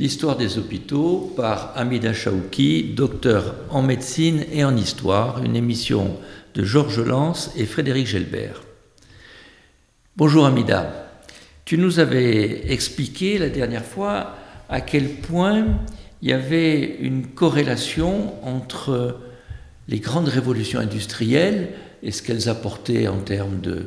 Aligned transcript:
L'histoire 0.00 0.36
des 0.36 0.58
hôpitaux 0.58 1.32
par 1.36 1.72
Amida 1.74 2.12
Chaouki, 2.12 2.94
docteur 2.94 3.56
en 3.68 3.82
médecine 3.82 4.44
et 4.52 4.62
en 4.62 4.76
histoire, 4.76 5.42
une 5.42 5.56
émission 5.56 6.14
de 6.54 6.62
Georges 6.62 7.00
Lance 7.00 7.50
et 7.56 7.66
Frédéric 7.66 8.06
Gelbert. 8.06 8.62
Bonjour 10.16 10.46
Amida, 10.46 11.10
tu 11.64 11.78
nous 11.78 11.98
avais 11.98 12.70
expliqué 12.72 13.38
la 13.38 13.48
dernière 13.48 13.84
fois 13.84 14.36
à 14.68 14.80
quel 14.80 15.08
point 15.14 15.66
il 16.22 16.28
y 16.28 16.32
avait 16.32 16.98
une 17.00 17.26
corrélation 17.26 18.34
entre 18.46 19.18
les 19.88 19.98
grandes 19.98 20.28
révolutions 20.28 20.78
industrielles 20.78 21.70
et 22.04 22.12
ce 22.12 22.22
qu'elles 22.22 22.48
apportaient 22.48 23.08
en 23.08 23.18
termes 23.18 23.60
de 23.60 23.86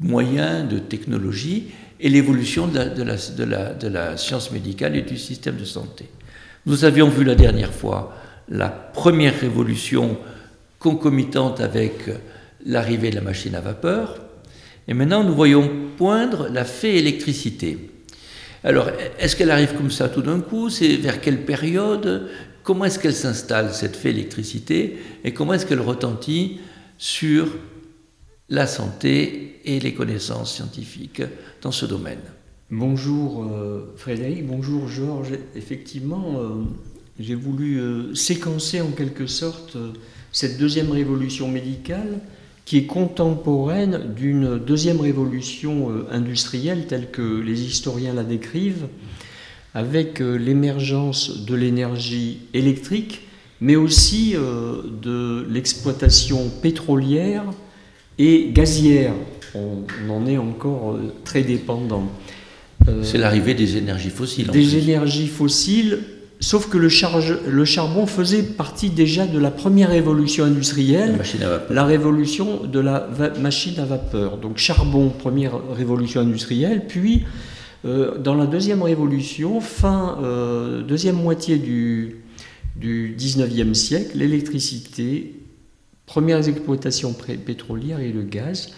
moyens, 0.00 0.66
de 0.66 0.78
technologie, 0.78 1.72
et 2.02 2.08
l'évolution 2.08 2.66
de 2.66 3.88
la, 3.88 4.16
science 4.16 4.50
médicale 4.50 4.96
et 4.96 5.02
du 5.02 5.16
système 5.16 5.56
de 5.56 5.64
santé. 5.64 6.06
Nous 6.66 6.84
avions 6.84 7.08
vu 7.08 7.22
la 7.22 7.36
dernière 7.36 7.72
fois 7.72 8.16
la 8.48 8.68
première 8.68 9.38
révolution 9.38 10.18
concomitante 10.80 11.60
avec 11.60 12.10
l'arrivée 12.66 13.10
de 13.10 13.14
la 13.14 13.20
machine 13.20 13.54
à 13.54 13.60
vapeur, 13.60 14.16
et 14.88 14.94
maintenant 14.94 15.22
nous 15.22 15.34
voyons 15.34 15.70
poindre 15.96 16.48
la 16.48 16.64
fée 16.64 16.98
électricité. 16.98 17.78
Alors, 18.64 18.90
est-ce 19.18 19.36
qu'elle 19.36 19.50
arrive 19.50 19.74
comme 19.74 19.90
ça 19.90 20.08
tout 20.08 20.22
d'un 20.22 20.40
coup? 20.40 20.70
C'est 20.70 20.96
vers 20.96 21.20
quelle 21.20 21.44
période? 21.44 22.28
Comment 22.64 22.84
est-ce 22.84 22.98
qu'elle 22.98 23.14
s'installe, 23.14 23.72
cette 23.72 23.96
fée 23.96 24.10
électricité? 24.10 24.98
Et 25.24 25.32
comment 25.32 25.54
est-ce 25.54 25.66
qu'elle 25.66 25.80
retentit 25.80 26.60
sur 26.98 27.48
la 28.48 28.66
santé 28.66 29.60
et 29.64 29.80
les 29.80 29.94
connaissances 29.94 30.54
scientifiques 30.56 31.22
dans 31.62 31.72
ce 31.72 31.86
domaine. 31.86 32.20
Bonjour 32.70 33.44
euh, 33.44 33.92
Frédéric, 33.96 34.46
bonjour 34.46 34.88
Georges. 34.88 35.38
Effectivement, 35.54 36.36
euh, 36.38 36.48
j'ai 37.20 37.34
voulu 37.34 37.78
euh, 37.78 38.14
séquencer 38.14 38.80
en 38.80 38.90
quelque 38.90 39.26
sorte 39.26 39.76
cette 40.32 40.58
deuxième 40.58 40.90
révolution 40.90 41.48
médicale 41.48 42.20
qui 42.64 42.78
est 42.78 42.86
contemporaine 42.86 44.14
d'une 44.14 44.58
deuxième 44.58 45.00
révolution 45.00 45.90
industrielle 46.10 46.86
telle 46.86 47.10
que 47.10 47.40
les 47.40 47.62
historiens 47.62 48.14
la 48.14 48.22
décrivent, 48.22 48.86
avec 49.74 50.20
l'émergence 50.20 51.44
de 51.44 51.56
l'énergie 51.56 52.38
électrique, 52.54 53.22
mais 53.60 53.74
aussi 53.74 54.34
de 54.34 55.44
l'exploitation 55.50 56.48
pétrolière 56.62 57.44
et 58.18 58.50
gazière. 58.52 59.12
On, 59.54 59.84
en 60.10 60.26
est 60.26 60.38
encore 60.38 60.92
euh, 60.92 61.12
très 61.24 61.42
dépendant. 61.42 62.04
Euh, 62.88 63.02
C'est 63.02 63.18
l'arrivée 63.18 63.54
des 63.54 63.76
énergies 63.76 64.10
fossiles. 64.10 64.48
Des 64.48 64.78
énergies 64.78 65.28
fossiles, 65.28 65.98
sauf 66.40 66.68
que 66.68 66.78
le, 66.78 66.88
charge, 66.88 67.36
le, 67.46 67.64
charbon 67.64 68.06
faisait 68.06 68.42
partie 68.42 68.88
déjà 68.88 69.26
de 69.26 69.38
la 69.38 69.50
première 69.50 69.90
révolution 69.90 70.44
industrielle, 70.44 71.18
la, 71.38 71.62
la 71.68 71.84
révolution 71.84 72.64
de 72.64 72.80
la 72.80 73.08
machine 73.40 73.78
à 73.78 73.84
vapeur. 73.84 74.38
Donc 74.38 74.56
charbon, 74.56 75.10
première 75.10 75.52
révolution 75.74 76.22
industrielle, 76.22 76.86
puis 76.88 77.24
euh, 77.84 78.16
dans 78.18 78.34
la 78.34 78.46
deuxième 78.46 78.82
révolution, 78.82 79.60
fin 79.60 80.18
deuxième 80.88 81.16
moitié 81.16 81.58
du, 81.58 82.22
du 82.76 83.14
19e 83.18 83.74
siècle, 83.74 84.12
l'électricité 84.14 85.41
premières 86.12 86.46
exploitations 86.46 87.14
pétrolières 87.46 88.00
et 88.00 88.12
le 88.12 88.22
gaz. 88.22 88.72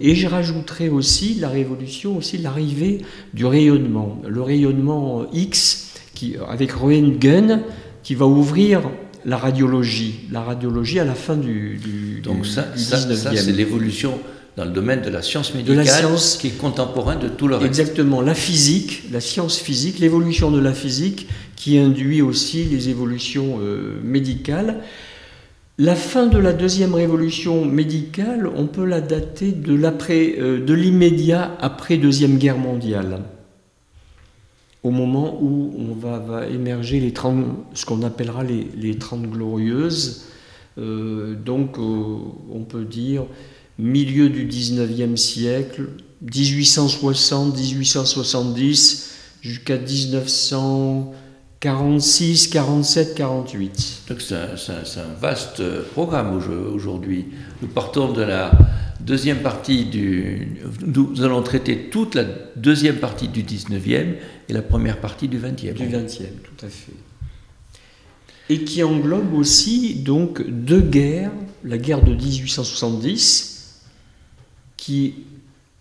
Et 0.00 0.14
je 0.14 0.26
rajouterai 0.26 0.88
aussi 0.88 1.34
la 1.34 1.50
révolution, 1.50 2.16
aussi 2.16 2.38
l'arrivée 2.38 3.02
du 3.34 3.44
rayonnement, 3.44 4.22
le 4.26 4.40
rayonnement 4.40 5.26
X 5.34 5.90
qui, 6.14 6.36
avec 6.48 6.72
Röntgen 6.72 7.60
qui 8.02 8.14
va 8.14 8.24
ouvrir 8.24 8.80
la 9.26 9.36
radiologie, 9.36 10.20
la 10.32 10.40
radiologie 10.40 10.98
à 10.98 11.04
la 11.04 11.14
fin 11.14 11.36
du, 11.36 11.76
du 11.76 12.22
Donc 12.22 12.46
ça, 12.46 12.74
ça, 12.74 12.96
c'est 12.96 13.52
l'évolution 13.52 14.18
dans 14.56 14.64
le 14.64 14.70
domaine 14.70 15.02
de 15.02 15.10
la 15.10 15.20
science 15.20 15.52
médicale, 15.52 15.76
de 15.76 15.80
la 15.82 15.86
science, 15.86 16.38
qui 16.40 16.46
est 16.46 16.58
contemporain 16.58 17.16
de 17.16 17.28
tout 17.28 17.48
le 17.48 17.56
reste. 17.56 17.68
Exactement, 17.68 18.22
la 18.22 18.34
physique, 18.34 19.02
la 19.12 19.20
science 19.20 19.58
physique, 19.58 19.98
l'évolution 19.98 20.50
de 20.50 20.58
la 20.58 20.72
physique 20.72 21.28
qui 21.54 21.76
induit 21.76 22.22
aussi 22.22 22.64
les 22.64 22.88
évolutions 22.88 23.58
euh, 23.60 24.00
médicales. 24.02 24.80
La 25.80 25.94
fin 25.94 26.26
de 26.26 26.38
la 26.38 26.52
deuxième 26.52 26.92
révolution 26.92 27.64
médicale, 27.64 28.48
on 28.48 28.66
peut 28.66 28.84
la 28.84 29.00
dater 29.00 29.52
de, 29.52 29.80
euh, 30.10 30.74
l'immédiat 30.74 31.56
après 31.60 31.98
Deuxième 31.98 32.36
Guerre 32.36 32.58
mondiale, 32.58 33.20
au 34.82 34.90
moment 34.90 35.38
où 35.40 35.72
on 35.78 35.94
va, 35.94 36.48
émerger 36.48 36.98
les 36.98 37.12
30, 37.12 37.44
ce 37.74 37.86
qu'on 37.86 38.02
appellera 38.02 38.42
les, 38.42 38.66
les 38.76 38.98
30 38.98 39.30
glorieuses. 39.30 40.24
Euh, 40.78 41.36
donc 41.36 41.78
euh, 41.78 42.16
on 42.50 42.64
peut 42.64 42.84
dire 42.84 43.26
milieu 43.78 44.30
du 44.30 44.48
19e 44.48 45.14
siècle, 45.14 45.90
1860-1870 46.26 49.12
jusqu'à 49.42 49.78
1900. 49.78 51.14
46, 51.60 52.48
47, 52.48 53.14
48. 53.14 54.02
Donc 54.08 54.20
c'est 54.20 54.34
un, 54.34 55.14
vaste 55.20 55.62
programme 55.92 56.40
aujourd'hui. 56.72 57.26
Nous 57.60 57.68
partons 57.68 58.12
de 58.12 58.22
la 58.22 58.52
deuxième 59.00 59.38
partie 59.38 59.84
du... 59.84 60.62
Nous 60.86 61.22
allons 61.22 61.42
traiter 61.42 61.90
toute 61.90 62.14
la 62.14 62.24
deuxième 62.54 62.96
partie 62.96 63.26
du 63.26 63.42
19e 63.42 64.14
et 64.48 64.52
la 64.52 64.62
première 64.62 65.00
partie 65.00 65.26
du 65.26 65.38
20e. 65.38 65.72
Du 65.72 65.88
20e, 65.88 66.26
tout 66.44 66.64
à 66.64 66.68
fait. 66.68 66.92
Et 68.50 68.62
qui 68.62 68.82
englobe 68.84 69.34
aussi 69.34 69.96
donc 69.96 70.48
deux 70.48 70.80
guerres, 70.80 71.32
la 71.64 71.76
guerre 71.76 72.02
de 72.02 72.14
1870, 72.14 73.82
qui 74.76 75.14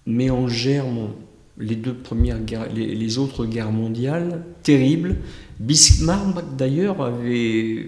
met 0.08 0.32
en 0.32 0.48
germe 0.48 1.10
les 1.60 1.76
deux 1.76 1.94
premières 1.94 2.40
guerres, 2.40 2.68
les 2.74 3.18
autres 3.18 3.46
guerres 3.46 3.72
mondiales 3.72 4.44
terribles, 4.64 5.18
Bismarck, 5.60 6.56
d'ailleurs, 6.58 7.02
avait. 7.02 7.88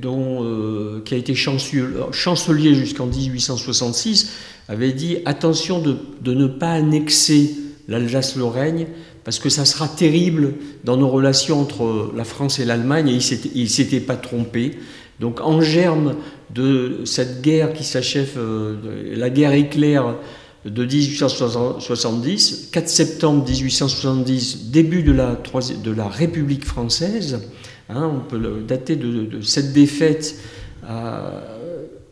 Dont, 0.00 0.44
euh, 0.44 1.02
qui 1.04 1.14
a 1.14 1.16
été 1.16 1.34
chancelier, 1.34 2.74
jusqu'en 2.74 3.06
1866, 3.06 4.32
avait 4.68 4.92
dit 4.92 5.18
attention 5.24 5.80
de, 5.80 6.32
ne 6.32 6.46
pas 6.46 6.70
annexer 6.70 7.54
l'Alsace-Lorraine 7.88 8.86
parce 9.24 9.38
que 9.38 9.48
ça 9.48 9.64
sera 9.64 9.88
terrible 9.88 10.54
dans 10.84 10.96
nos 10.96 11.08
relations 11.08 11.60
entre 11.60 12.12
la 12.16 12.24
France 12.24 12.58
et 12.60 12.64
l'Allemagne 12.64 13.08
et 13.08 13.18
il 13.54 13.64
ne 13.64 13.68
s'était 13.68 14.00
pas 14.00 14.16
trompé. 14.16 14.78
Donc 15.20 15.40
en 15.40 15.60
germe 15.60 16.14
de 16.54 17.00
cette 17.04 17.42
guerre 17.42 17.72
qui 17.72 17.84
s'achève, 17.84 18.34
euh, 18.38 18.76
la 19.16 19.30
guerre 19.30 19.52
éclair 19.52 20.16
de 20.66 20.84
1870, 20.84 22.70
4 22.72 22.88
septembre 22.88 23.44
1870, 23.48 24.70
début 24.70 25.02
de 25.02 25.12
la, 25.12 25.36
de 25.82 25.90
la 25.90 26.08
République 26.08 26.64
française, 26.64 27.40
hein, 27.88 28.10
on 28.14 28.20
peut 28.20 28.62
dater 28.66 28.96
de, 28.96 29.40
cette 29.40 29.72
défaite 29.72 30.36
a 30.86 31.42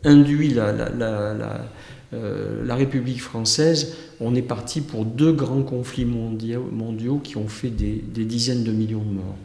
induit 0.03 0.53
la, 0.53 0.71
la, 0.71 1.67
euh, 2.13 2.65
la, 2.65 2.75
République 2.75 3.21
française, 3.21 3.95
on 4.19 4.35
est 4.35 4.41
parti 4.41 4.81
pour 4.81 5.03
deux 5.03 5.31
grands 5.31 5.63
conflits 5.63 6.05
mondiaux, 6.05 6.69
mondiaux 6.71 7.19
qui 7.23 7.37
ont 7.37 7.47
fait 7.47 7.69
des, 7.69 8.03
des 8.07 8.25
dizaines 8.25 8.63
de 8.63 8.71
millions 8.71 9.03
de 9.03 9.13
morts. 9.13 9.35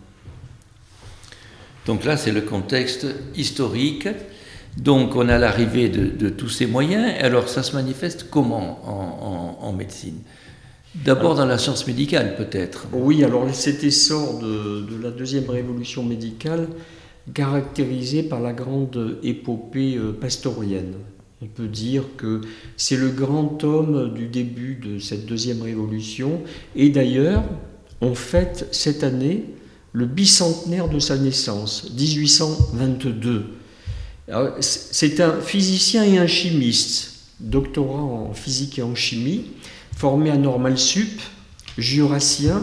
Donc 1.87 2.05
là, 2.05 2.17
c'est 2.17 2.33
le 2.33 2.43
contexte 2.43 3.07
historique. 3.35 4.07
Donc 4.77 5.17
on 5.17 5.29
a 5.29 5.39
l'arrivée 5.39 5.89
de, 5.89 6.29
tous 6.29 6.49
ces 6.49 6.67
moyens. 6.67 7.15
Alors 7.21 7.49
ça 7.49 7.63
se 7.63 7.75
manifeste 7.75 8.27
comment 8.31 9.59
en, 9.61 9.73
médecine? 9.73 10.19
D'abord 10.95 11.37
dans 11.37 11.47
la 11.47 11.59
science 11.59 11.87
médicale 11.87 12.37
peut-être. 12.37 12.87
Oui, 12.93 13.23
alors 13.23 13.53
cet 13.55 13.85
essor 13.85 14.39
de, 14.39 14.85
la 15.03 15.11
deuxième 15.11 15.49
révolution 15.49 16.03
médicale 16.03 16.69
caractérisé 17.35 18.23
par 18.23 18.41
la 18.41 18.53
grande 18.53 19.19
épopée 19.23 19.97
euh, 19.97 20.13
pastorienne. 20.13 20.95
On 21.43 21.47
peut 21.47 21.69
dire 21.69 22.03
que 22.17 22.41
c'est 22.77 22.97
le 22.97 23.11
grand 23.11 23.63
homme 23.63 24.13
du 24.15 24.27
début 24.27 24.75
de 24.75 24.99
cette 24.99 25.27
deuxième 25.27 25.63
révolution. 25.63 26.41
Et 26.75 26.89
d'ailleurs, 26.89 27.45
on 28.01 28.15
fête 28.15 28.67
cette 28.73 29.05
année 29.05 29.45
le 29.93 30.07
bicentenaire 30.07 30.89
de 30.89 30.99
sa 30.99 31.17
naissance, 31.19 31.91
1822. 31.97 33.45
C'est 34.61 35.21
un 35.21 35.41
physicien 35.41 36.05
et 36.05 36.19
un 36.19 36.27
chimiste, 36.27 37.15
doctorat 37.41 38.03
en 38.03 38.33
physique 38.33 38.79
et 38.79 38.83
en 38.83 38.95
chimie, 38.95 39.47
formé 39.97 40.31
à 40.31 40.37
Normal 40.37 40.79
Sup, 40.79 41.21
jurassien, 41.79 42.63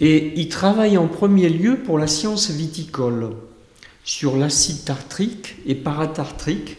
et 0.00 0.32
il 0.36 0.48
travaille 0.48 0.98
en 0.98 1.06
premier 1.06 1.48
lieu 1.48 1.78
pour 1.78 1.98
la 1.98 2.06
science 2.06 2.50
viticole 2.50 3.30
sur 4.04 4.36
l'acide 4.36 4.84
tartrique 4.84 5.56
et 5.66 5.74
paratartrique 5.74 6.78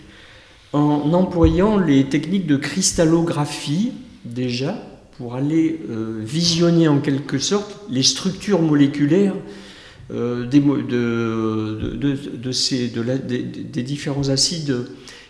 en 0.73 1.13
employant 1.13 1.77
les 1.77 2.05
techniques 2.05 2.45
de 2.45 2.57
cristallographie 2.57 3.93
déjà 4.25 4.77
pour 5.17 5.35
aller 5.35 5.79
euh, 5.89 6.21
visionner 6.23 6.87
en 6.87 6.99
quelque 6.99 7.39
sorte 7.39 7.79
les 7.89 8.03
structures 8.03 8.61
moléculaires 8.61 9.35
des, 10.09 10.59
de, 10.59 11.95
de, 11.95 12.15
de, 12.37 13.17
des, 13.63 13.83
différents 13.83 14.29
acides 14.29 14.85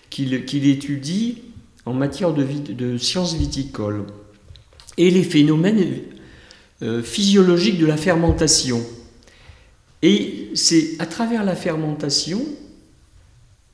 qu'il 0.09 0.33
étudie 0.67 1.43
en 1.85 1.93
matière 1.93 2.33
de, 2.33 2.97
sciences 2.97 3.35
viticoles 3.35 4.05
et 4.97 5.09
les 5.09 5.23
phénomènes 5.23 6.01
euh, 6.81 7.01
physiologiques 7.03 7.77
de 7.77 7.85
la 7.85 7.97
fermentation. 7.97 8.81
Et 10.01 10.49
c'est 10.55 10.95
à 10.99 11.05
travers 11.05 11.43
la 11.43 11.55
fermentation 11.55 12.41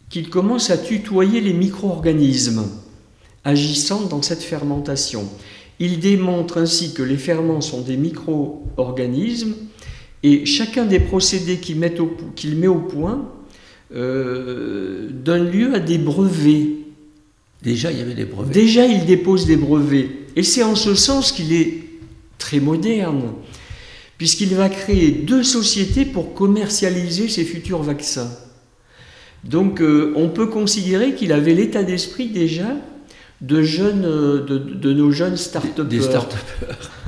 qu'il 0.09 0.30
commence 0.30 0.69
à 0.69 0.77
tutoyer 0.77 1.42
les 1.42 1.54
micro-organismes 1.54 2.68
agissant 3.44 4.01
dans 4.01 4.21
cette 4.21 4.44
fermentation. 4.44 5.27
Il 5.80 6.00
démontre 6.00 6.57
ainsi 6.57 6.94
que 6.94 7.01
les 7.01 7.18
ferments 7.18 7.62
sont 7.62 7.81
des 7.81 7.97
micro-organismes 7.97 9.56
et 10.23 10.45
chacun 10.45 10.85
des 10.85 11.00
procédés 11.00 11.57
qu'il 11.57 11.77
met, 11.77 11.94
met, 12.56 12.68
au 12.68 12.79
point 12.79 13.29
euh, 13.94 15.09
donne 15.12 15.51
lieu 15.51 15.73
à 15.73 15.79
des 15.79 15.97
brevets. 15.97 16.68
Déjà, 17.63 17.91
il 17.91 17.97
y 17.97 18.01
avait 18.01 18.13
des 18.13 18.25
brevets. 18.25 18.53
Déjà, 18.53 18.85
il 18.85 19.06
dépose 19.06 19.45
des 19.45 19.57
brevets. 19.57 20.09
Et 20.35 20.44
c'est 20.44 20.63
en 20.63 20.75
ce 20.75 20.95
sens 20.95 21.31
qu'il 21.31 21.53
est 21.53 21.83
très 22.38 22.59
moderne, 22.59 23.33
puisqu'il 24.18 24.56
va 24.56 24.69
créer 24.69 25.12
deux 25.12 25.44
sociétés 25.44 26.06
pour 26.06 26.33
commercialiser 26.33 27.27
ses 27.27 27.44
futurs 27.44 27.83
vaccins. 27.83 28.31
Donc, 29.44 29.81
euh, 29.81 30.13
on 30.15 30.29
peut 30.29 30.47
considérer 30.47 31.15
qu'il 31.15 31.33
avait 31.33 31.53
l'état 31.53 31.83
d'esprit 31.83 32.29
déjà 32.29 32.75
de, 33.41 33.63
jeunes, 33.63 34.06
euh, 34.06 34.45
de, 34.45 34.94
nos 34.94 35.12
jeunes 35.12 35.38
start-upers. 35.38 35.85
Des 35.85 36.01
start 36.01 36.35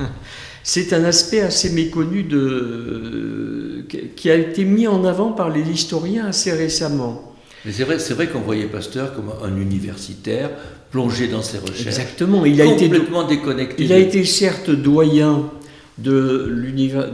C'est 0.66 0.94
un 0.94 1.04
aspect 1.04 1.42
assez 1.42 1.70
méconnu 1.70 2.22
de, 2.22 3.84
qui 4.16 4.30
a 4.30 4.34
été 4.34 4.64
mis 4.64 4.88
en 4.88 5.04
avant 5.04 5.30
par 5.32 5.50
les 5.50 5.60
historiens 5.60 6.24
assez 6.26 6.52
récemment. 6.52 7.34
Mais 7.66 7.72
c'est 7.72 7.84
vrai, 7.84 8.28
qu'on 8.28 8.40
voyait 8.40 8.64
Pasteur 8.64 9.14
comme 9.14 9.30
un 9.42 9.56
universitaire 9.60 10.50
plongé 10.90 11.28
dans 11.28 11.42
ses 11.42 11.58
recherches. 11.58 11.86
Exactement, 11.86 12.46
il 12.46 12.62
a 12.62 12.64
été 12.64 12.88
déconnecté. 12.88 13.84
Il 13.84 13.92
a 13.92 13.98
été 13.98 14.24
certes 14.24 14.70
doyen 14.70 15.50
de 15.98 16.48
l'université 16.50 17.10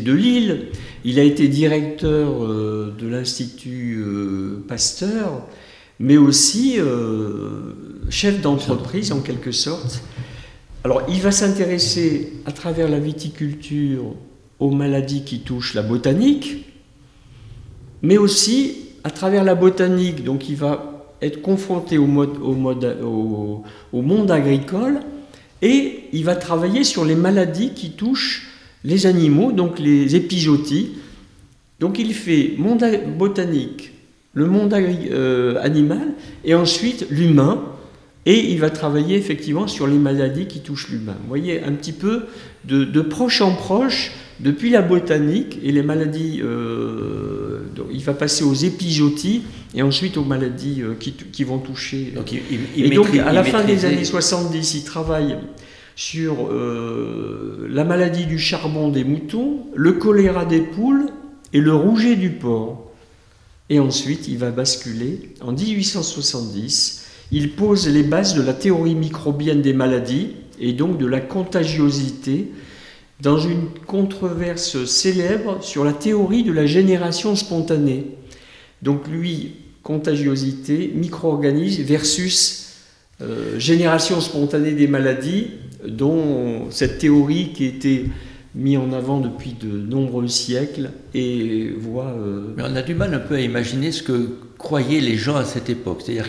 de, 0.00 0.04
de, 0.04 0.12
Lille, 0.12 0.66
il 1.06 1.18
a 1.18 1.22
été 1.22 1.48
directeur 1.48 2.44
euh, 2.44 2.94
de 2.98 3.08
l'Institut 3.08 4.04
euh, 4.06 4.62
Pasteur, 4.68 5.42
mais 5.98 6.16
aussi 6.18 6.74
euh, 6.78 7.72
chef 8.10 8.40
d'entreprise 8.40 9.10
en 9.10 9.20
quelque 9.20 9.52
sorte. 9.52 10.02
Alors 10.84 11.02
il 11.08 11.20
va 11.22 11.32
s'intéresser 11.32 12.34
à 12.44 12.52
travers 12.52 12.90
la 12.90 12.98
viticulture 12.98 14.14
aux 14.60 14.70
maladies 14.70 15.24
qui 15.24 15.40
touchent 15.40 15.72
la 15.72 15.82
botanique, 15.82 16.66
mais 18.02 18.18
aussi 18.18 18.90
à 19.02 19.10
travers 19.10 19.44
la 19.44 19.54
botanique, 19.54 20.24
donc 20.24 20.50
il 20.50 20.56
va 20.56 21.06
être 21.22 21.40
confronté 21.40 21.96
au, 21.96 22.06
monde 22.06 22.84
agricole 24.30 25.00
et 25.62 26.00
il 26.12 26.22
va 26.22 26.36
travailler 26.36 26.84
sur 26.84 27.06
les 27.06 27.14
maladies 27.14 27.70
qui 27.70 27.92
touchent 27.92 28.50
les 28.84 29.06
animaux, 29.06 29.52
donc 29.52 29.78
les 29.78 30.16
épizooties. 30.16 30.98
Donc 31.80 31.98
il 31.98 32.12
fait 32.12 32.56
monde 32.58 32.84
botanique, 33.16 33.94
le 34.34 34.44
monde 34.44 34.74
euh, 34.74 35.58
animal 35.62 36.12
et 36.44 36.54
ensuite 36.54 37.06
l'humain. 37.10 37.73
Et 38.26 38.52
il 38.52 38.58
va 38.58 38.70
travailler 38.70 39.16
effectivement 39.16 39.66
sur 39.66 39.86
les 39.86 39.98
maladies 39.98 40.46
qui 40.46 40.60
touchent 40.60 40.88
l'humain. 40.88 41.16
Vous 41.20 41.28
voyez, 41.28 41.62
un 41.62 41.72
petit 41.72 41.92
peu 41.92 42.24
de, 42.64 43.00
proche 43.02 43.42
en 43.42 43.54
proche, 43.54 44.12
depuis 44.40 44.70
la 44.70 44.82
botanique 44.82 45.58
et 45.62 45.72
les 45.72 45.82
maladies, 45.82 46.40
euh, 46.42 47.60
il 47.92 48.02
va 48.02 48.14
passer 48.14 48.42
aux 48.42 48.54
épizooties 48.54 49.42
et 49.74 49.82
ensuite 49.82 50.16
aux 50.16 50.24
maladies 50.24 50.82
euh, 50.82 50.94
qui, 50.94 51.44
vont 51.44 51.58
toucher. 51.58 52.12
Donc, 52.14 52.32
il, 52.32 52.84
et 52.84 52.90
donc, 52.90 53.14
à 53.14 53.32
la 53.32 53.44
fin 53.44 53.62
des 53.62 53.84
années 53.84 54.04
70, 54.04 54.74
il 54.74 54.84
travaille 54.84 55.36
sur 55.96 56.50
la 56.50 57.84
maladie 57.84 58.26
du 58.26 58.38
charbon 58.38 58.88
des 58.88 59.04
moutons, 59.04 59.66
le 59.76 59.92
choléra 59.92 60.44
des 60.44 60.60
poules 60.60 61.10
et 61.52 61.60
le 61.60 61.74
rouget 61.74 62.16
du 62.16 62.30
porc. 62.30 62.90
Et 63.70 63.78
ensuite, 63.78 64.28
il 64.28 64.38
va 64.38 64.50
basculer. 64.50 65.30
En 65.40 65.52
1870, 65.52 67.03
il 67.32 67.52
pose 67.52 67.88
les 67.88 68.02
bases 68.02 68.34
de 68.34 68.42
la 68.42 68.52
théorie 68.52 68.94
microbienne 68.94 69.62
des 69.62 69.72
maladies 69.72 70.30
et 70.60 70.72
donc 70.72 70.98
de 70.98 71.06
la 71.06 71.20
contagiosité 71.20 72.50
dans 73.20 73.38
une 73.38 73.68
controverse 73.86 74.84
célèbre 74.84 75.62
sur 75.62 75.84
la 75.84 75.92
théorie 75.92 76.42
de 76.42 76.52
la 76.52 76.66
génération 76.66 77.36
spontanée. 77.36 78.06
Donc 78.82 79.08
lui, 79.08 79.52
contagiosité, 79.82 80.92
micro-organisme 80.94 81.82
versus 81.82 82.64
euh, 83.22 83.58
génération 83.58 84.20
spontanée 84.20 84.72
des 84.72 84.88
maladies, 84.88 85.50
dont 85.86 86.70
cette 86.70 86.98
théorie 86.98 87.52
qui 87.52 87.64
était 87.64 88.04
mis 88.54 88.76
en 88.76 88.92
avant 88.92 89.20
depuis 89.20 89.52
de 89.52 89.68
nombreux 89.68 90.28
siècles 90.28 90.90
et 91.14 91.70
voit... 91.76 92.14
Euh, 92.18 92.54
on 92.58 92.76
a 92.76 92.82
du 92.82 92.94
mal 92.94 93.12
un 93.14 93.18
peu 93.18 93.34
à 93.34 93.40
imaginer 93.40 93.92
ce 93.92 94.02
que 94.02 94.38
croyaient 94.58 95.00
les 95.00 95.16
gens 95.16 95.36
à 95.36 95.44
cette 95.44 95.68
époque. 95.68 96.02
C'est-à-dire 96.04 96.28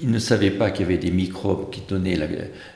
qu'ils 0.00 0.10
ne 0.10 0.18
savaient 0.18 0.50
pas 0.50 0.70
qu'il 0.70 0.86
y 0.86 0.88
avait 0.88 0.98
des 0.98 1.10
microbes 1.10 1.70
qui 1.70 1.82
donnaient 1.88 2.18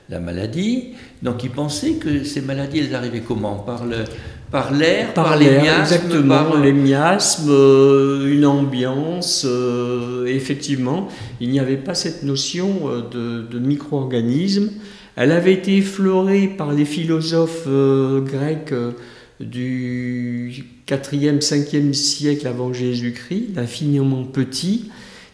la, 0.08 0.20
maladie, 0.20 0.90
donc 1.22 1.42
ils 1.42 1.50
pensaient 1.50 1.94
que 1.94 2.22
ces 2.24 2.42
maladies, 2.42 2.80
elles 2.80 2.94
arrivaient 2.94 3.22
comment? 3.26 3.56
Par 3.56 3.84
le, 3.86 4.04
par 4.50 4.72
l'air, 4.72 5.14
par, 5.14 5.36
les 5.36 5.50
miasmes 5.58 5.94
Exactement, 5.94 6.54
les 6.56 6.72
miasmes, 6.72 7.50
euh, 7.50 8.32
une 8.32 8.46
ambiance. 8.46 9.44
Euh, 9.48 10.26
effectivement, 10.26 11.08
il 11.40 11.50
n'y 11.50 11.58
avait 11.58 11.76
pas 11.76 11.94
cette 11.94 12.22
notion 12.22 12.88
de, 13.10 13.42
de 13.42 13.58
micro-organisme. 13.58 14.70
Elle 15.16 15.30
avait 15.30 15.52
été 15.52 15.76
effleurée 15.76 16.48
par 16.48 16.72
les 16.72 16.84
philosophes 16.84 17.64
euh, 17.68 18.20
grecs 18.20 18.72
euh, 18.72 18.92
du 19.38 20.64
4e, 20.88 21.40
5e 21.40 21.92
siècle 21.92 22.46
avant 22.48 22.72
Jésus-Christ, 22.72 23.50
l'infiniment 23.54 24.24
petit, 24.24 24.90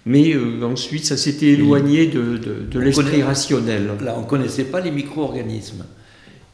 mais 0.07 0.35
euh, 0.35 0.63
ensuite 0.63 1.05
ça 1.05 1.17
s'était 1.17 1.49
éloigné 1.49 2.07
de, 2.07 2.41
l'esprit 2.79 3.23
rationnel. 3.23 3.91
Là, 4.05 4.15
on 4.17 4.23
ne 4.23 4.27
connaissait 4.27 4.65
pas 4.65 4.81
les 4.81 4.91
micro-organismes. 4.91 5.85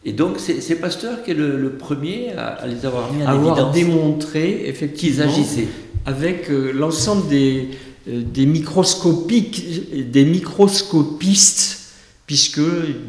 Et 0.05 0.13
donc, 0.13 0.39
c'est 0.39 0.77
Pasteur 0.77 1.25
qui 1.25 1.33
est 1.33 1.35
le, 1.35 1.71
premier 1.71 2.31
à, 2.33 2.65
les 2.67 2.87
avoir 2.87 3.13
mis 3.13 3.25
en 3.25 3.29
avoir 3.29 3.73
démontré 3.73 4.63
effectivement 4.67 4.97
qu'ils 4.97 5.23
agissaient 5.23 5.69
avec 6.05 6.49
l'ensemble 6.49 7.29
des, 7.29 7.71
des 8.07 8.47
microscopiques, 8.47 10.11
des 10.13 10.25
microscopistes 10.25 11.87
puisque 12.27 12.61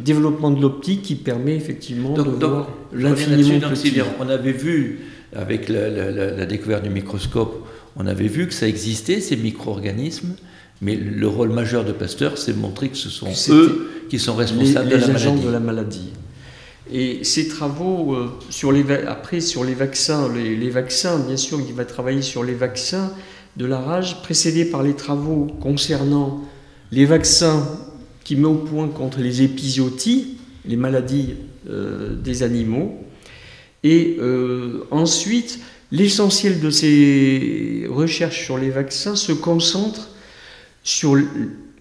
développement 0.04 0.52
de 0.52 0.62
l'optique 0.62 1.02
qui 1.02 1.16
permet 1.16 1.56
effectivement 1.56 2.14
de 2.14 2.22
voir 2.22 2.70
l'infiniment 2.94 3.70
petit. 3.70 3.94
On 4.20 4.30
avait 4.30 4.52
vu, 4.52 5.00
avec 5.36 5.70
la, 5.70 6.46
découverte 6.46 6.84
du 6.84 6.90
microscope, 6.90 7.68
on 7.98 8.08
avait 8.08 8.28
vu 8.28 8.48
que 8.48 8.54
ça 8.54 8.68
existait, 8.68 9.20
ces 9.22 9.36
micro-organismes, 9.36 10.36
mais 10.82 10.96
le 10.96 11.28
rôle 11.28 11.50
majeur 11.50 11.84
de 11.84 11.92
Pasteur, 11.92 12.38
c'est 12.38 12.54
de 12.54 12.60
montrer 12.60 12.90
que 12.90 12.98
ce 12.98 13.10
sont 13.10 13.32
eux 13.50 13.90
qui 14.10 14.20
sont 14.20 14.36
responsables 14.36 14.90
de, 14.90 14.96
la 14.96 15.08
maladie. 15.08 15.44
de 15.44 15.50
la 15.50 15.60
maladie. 15.60 16.10
Et 16.94 17.24
ces 17.24 17.48
travaux, 17.48 18.14
euh, 18.14 18.30
sur 18.50 18.72
les, 18.72 18.90
après 19.08 19.42
sur 19.42 19.64
les 19.64 19.74
vaccins, 19.74 20.32
les, 20.34 20.56
les, 20.56 20.70
vaccins, 20.70 21.20
bien 21.20 21.36
sûr, 21.36 21.60
il 21.68 21.74
va 21.74 21.84
travailler 21.84 22.22
sur 22.22 22.44
les 22.44 22.54
vaccins 22.54 23.12
de 23.58 23.66
la 23.66 23.80
rage, 23.80 24.22
précédés 24.22 24.66
par 24.66 24.84
les 24.84 24.94
travaux 24.94 25.48
concernant 25.60 26.44
les 26.92 27.06
vaccins 27.06 27.68
qui 28.24 28.36
met 28.36 28.48
au 28.48 28.56
point 28.56 28.88
contre 28.88 29.20
les 29.20 29.42
épizooties, 29.42 30.38
les 30.66 30.76
maladies 30.76 31.36
euh, 31.70 32.16
des 32.16 32.44
animaux. 32.44 32.98
Et 33.84 34.18
euh, 34.20 34.84
ensuite, 34.92 35.60
l'essentiel 35.92 36.60
de 36.60 36.70
ces 36.70 37.86
recherches 37.90 38.44
sur 38.44 38.58
les 38.58 38.70
vaccins 38.70 39.16
se 39.16 39.32
concentre 39.32 40.10
sur 40.84 41.18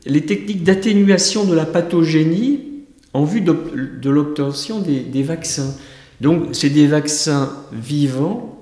les 0.05 0.21
techniques 0.23 0.63
d'atténuation 0.63 1.45
de 1.45 1.55
la 1.55 1.67
pathogénie 1.67 2.61
en 3.13 3.25
vue 3.25 3.41
de 3.41 4.11
l'obtention 4.11 4.81
des, 4.81 5.23
vaccins. 5.23 5.75
Donc, 6.21 6.49
c'est 6.53 6.71
des 6.71 6.87
vaccins 6.87 7.51
vivants, 7.73 8.61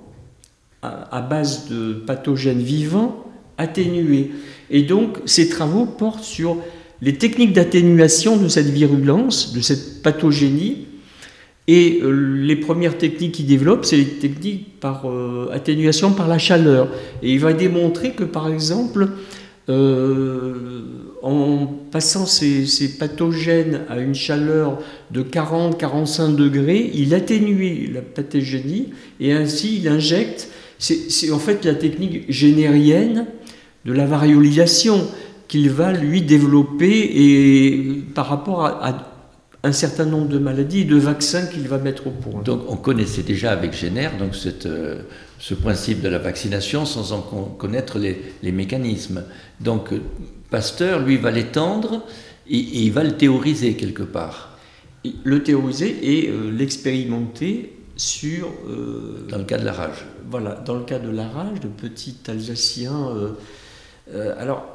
à, 0.83 1.21
base 1.23 1.69
de 1.69 1.95
pathogènes 1.95 2.63
vivants, 2.63 3.25
atténués. 3.59 4.31
Et 4.71 4.83
donc, 4.83 5.19
ces 5.27 5.49
travaux 5.49 5.87
portent 5.87 6.23
sur 6.23 6.57
les 7.03 7.15
techniques 7.15 7.53
d'atténuation 7.53 8.37
de 8.37 8.49
cette 8.49 8.69
virulence, 8.69 9.53
de 9.53 9.61
cette 9.61 10.03
pathogénie, 10.03 10.87
et 11.67 12.01
euh, 12.03 12.11
les 12.11 12.57
premières 12.57 12.99
techniques 12.99 13.33
qu'il 13.33 13.47
développe, 13.47 13.85
c'est 13.85 13.97
les 13.97 14.05
techniques 14.05 14.81
par 14.81 15.09
euh, 15.09 15.49
atténuation 15.53 16.13
par 16.13 16.29
la 16.29 16.39
chaleur. 16.39 16.89
Et 17.23 17.33
il 17.33 17.41
va 17.41 17.55
démontrer 17.55 18.13
que, 18.13 18.25
par 18.25 18.49
exemple, 18.49 19.09
euh, 19.71 20.83
en 21.23 21.67
passant 21.91 22.27
ces, 22.27 22.67
pathogènes 22.99 23.81
à 23.89 23.99
une 23.99 24.15
chaleur 24.15 24.79
de 25.11 25.23
40-45 25.23 26.37
degrés, 26.37 26.91
il 26.93 27.15
atténue 27.15 27.91
la 27.93 28.03
pathogénie 28.03 28.91
et 29.21 29.33
ainsi 29.33 29.79
il 29.79 29.89
injecte. 29.89 30.51
C'est 30.79 31.31
en 31.31 31.39
fait 31.39 31.65
la 31.65 31.75
technique 31.75 32.31
générienne 32.31 33.27
de 33.87 33.93
la 33.95 34.05
variolisation 34.05 35.07
qu'il 35.49 35.71
va 35.71 35.93
lui 35.93 36.21
développer 36.21 37.11
et 37.15 38.03
par 38.15 38.29
rapport 38.29 38.67
à, 38.67 39.14
un 39.65 39.73
certain 39.73 40.05
nombre 40.05 40.29
de 40.29 40.39
maladies 40.39 40.81
et 40.81 40.85
de 40.85 40.97
vaccins 40.97 41.47
qu'il 41.47 41.67
va 41.69 41.79
mettre 41.79 42.07
au 42.07 42.11
point. 42.11 42.43
Donc 42.43 42.65
on 42.69 42.77
connaissait 42.77 43.23
déjà 43.23 43.51
avec 43.51 43.73
Génère 43.73 44.17
donc 44.19 44.37
cette, 44.37 44.67
euh, 44.67 45.03
ce 45.39 45.55
principe 45.55 46.03
de 46.03 46.09
la 46.09 46.19
vaccination 46.19 46.85
sans 46.85 47.13
en 47.13 47.23
connaître 47.23 47.99
les, 47.99 48.21
les 48.43 48.53
mécanismes. 48.53 49.25
Donc 49.61 49.93
Pasteur, 50.51 51.01
lui, 51.01 51.17
va 51.17 51.31
l'étendre 51.31 52.03
et, 52.47 52.59
il 52.59 52.93
va 52.93 53.03
le 53.03 53.17
théoriser 53.17 53.75
quelque 53.75 54.03
part. 54.03 54.59
Le 55.25 55.43
théoriser 55.43 55.97
et 56.03 56.29
euh, 56.29 56.51
l'expérimenter 56.51 57.73
sur... 57.97 58.49
Euh, 58.69 59.27
dans 59.31 59.39
le 59.39 59.45
cas 59.45 59.59
de 59.59 59.65
la 59.65 59.73
rage. 59.73 60.05
Voilà, 60.31 60.63
dans 60.67 60.75
le 60.75 60.85
cas 60.85 60.99
de 60.99 61.11
la 61.11 61.27
rage, 61.27 61.61
de 61.61 61.69
petit 61.69 62.17
Alsacien. 62.29 63.13
alors, 64.39 64.67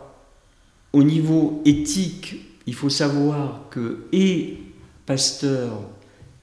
au 0.93 1.03
niveau 1.03 1.61
éthique, 1.65 2.37
il 2.65 2.73
faut 2.73 2.89
savoir 2.89 3.61
que 3.69 4.05
et 4.11 4.57
Pasteur 5.09 5.81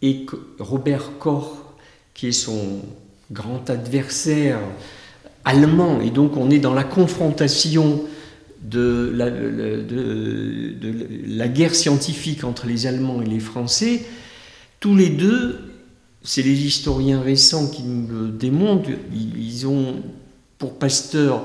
et 0.02 0.26
Robert 0.58 1.18
Koch, 1.20 1.52
qui 2.14 2.26
est 2.26 2.32
son 2.32 2.80
grand 3.30 3.70
adversaire 3.70 4.58
allemand, 5.44 6.00
et 6.00 6.10
donc 6.10 6.36
on 6.36 6.50
est 6.50 6.58
dans 6.58 6.74
la 6.74 6.82
confrontation 6.82 8.02
de 8.62 9.14
la, 11.28 11.46
guerre 11.46 11.76
scientifique 11.76 12.42
entre 12.42 12.66
les 12.66 12.88
Allemands 12.88 13.22
et 13.22 13.26
les 13.26 13.38
Français, 13.38 14.04
tous 14.80 14.96
les 14.96 15.10
deux, 15.10 15.60
c'est 16.24 16.42
les 16.42 16.66
historiens 16.66 17.20
récents 17.20 17.68
qui 17.68 17.84
nous 17.84 18.08
le 18.08 18.30
démontrent, 18.30 18.90
ils 19.14 19.68
ont, 19.68 20.02
pour 20.58 20.76
Pasteur, 20.76 21.44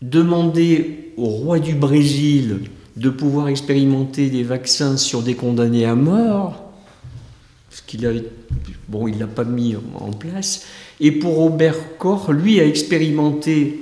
demandé 0.00 1.12
au 1.18 1.26
roi 1.26 1.58
du 1.58 1.74
Brésil 1.74 2.60
de 2.96 3.10
pouvoir 3.10 3.48
expérimenter 3.48 4.30
des 4.30 4.42
vaccins 4.42 4.96
sur 4.96 5.22
des 5.22 5.34
condamnés 5.34 5.84
à 5.84 5.94
mort, 5.94 6.72
ce 7.70 7.82
qu'il 7.82 8.06
a, 8.06 8.10
bon, 8.88 9.08
il 9.08 9.18
l'a 9.18 9.26
pas 9.26 9.44
mis 9.44 9.74
en 9.98 10.12
place. 10.12 10.66
Et 11.00 11.10
pour 11.10 11.34
Robert 11.34 11.98
Koch, 11.98 12.28
lui 12.28 12.60
a 12.60 12.66
expérimenté 12.66 13.80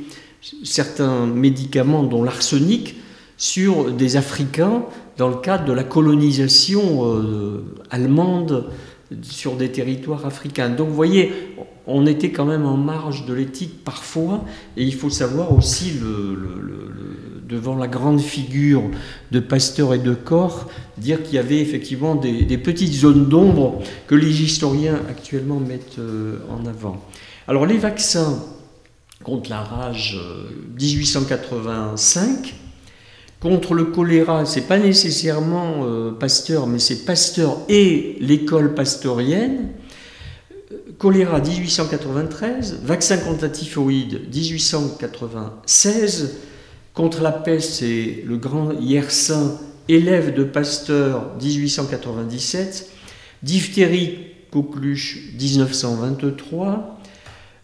certains 0.65 1.27
médicaments, 1.27 2.03
dont 2.03 2.23
l'arsenic, 2.23 2.97
sur 3.37 3.93
des 3.93 4.17
Africains 4.17 4.85
dans 5.19 5.29
le 5.29 5.37
cadre 5.37 5.65
de 5.65 5.73
la 5.73 5.85
colonisation 5.85 7.05
euh, 7.05 7.65
allemande 7.91 8.71
sur 9.23 9.57
des 9.57 9.71
territoires 9.71 10.27
africains. 10.27 10.71
Donc 10.71 10.89
vous 10.89 10.95
voyez, 10.95 11.33
on 11.87 12.07
était 12.07 12.31
quand 12.31 12.45
même 12.45 12.65
en 12.65 12.77
marge 12.77 13.27
de 13.27 13.35
l'éthique 13.35 13.85
parfois, 13.85 14.45
et 14.77 14.85
il 14.85 14.95
faut 14.95 15.11
savoir 15.11 15.53
aussi, 15.53 15.95
devant 17.49 17.77
la 17.77 17.89
grande 17.89 18.21
figure 18.21 18.83
de 19.31 19.41
Pasteur 19.41 19.95
et 19.95 19.99
de 19.99 20.15
Corps, 20.15 20.69
dire 20.99 21.23
qu'il 21.23 21.35
y 21.35 21.39
avait 21.39 21.61
effectivement 21.61 22.15
des, 22.15 22.59
petites 22.59 22.93
zones 22.93 23.29
d'ombre 23.29 23.83
que 24.07 24.15
les 24.15 24.43
historiens 24.43 25.01
actuellement 25.09 25.59
mettent 25.59 25.99
euh, 25.99 26.39
en 26.51 26.65
avant. 26.67 27.03
Alors 27.49 27.67
les 27.67 27.79
vaccins 27.79 28.39
contre 29.25 29.51
la 29.51 29.61
rage 29.61 30.19
1885, 30.79 32.29
euh, 32.29 32.62
contre 33.43 33.75
le 33.75 33.87
choléra, 33.87 34.47
c'est 34.47 34.69
pas 34.69 34.79
nécessairement 34.79 35.85
euh, 35.85 36.13
Pasteur, 36.13 36.69
mais 36.69 36.79
c'est 36.79 37.05
Pasteur 37.05 37.59
et 37.69 38.17
l'école 38.21 38.73
pasteurienne. 38.73 39.71
Choléra 40.99 41.41
1893, 41.41 42.83
vaccin 42.85 43.19
contre 43.19 43.43
la 43.43 43.49
typhoïde 43.49 44.21
1896, 44.33 46.37
contre 46.95 47.23
la 47.23 47.33
peste, 47.33 47.81
c'est 47.81 48.23
le 48.25 48.37
grand 48.37 48.71
Yersin, 48.81 49.59
élève 49.89 50.33
de 50.35 50.45
Pasteur 50.45 51.33
1897, 51.43 52.91
diphtérie 53.43 54.19
coqueluche 54.53 55.19
1923, 55.37 57.02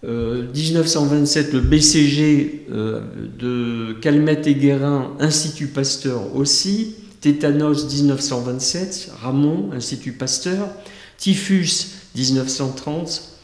1927, 0.02 1.48
euh, 1.48 1.52
le 1.54 1.60
BCG 1.60 2.66
euh, 2.70 3.00
de 3.38 3.94
Calmette 4.00 4.46
et 4.46 4.54
Guérin, 4.54 5.12
Institut 5.18 5.68
Pasteur 5.68 6.36
aussi. 6.36 6.94
Tétanos 7.20 7.92
1927, 7.92 9.12
Ramon, 9.20 9.70
Institut 9.72 10.12
Pasteur. 10.12 10.68
Typhus 11.16 11.88
1930. 12.14 13.38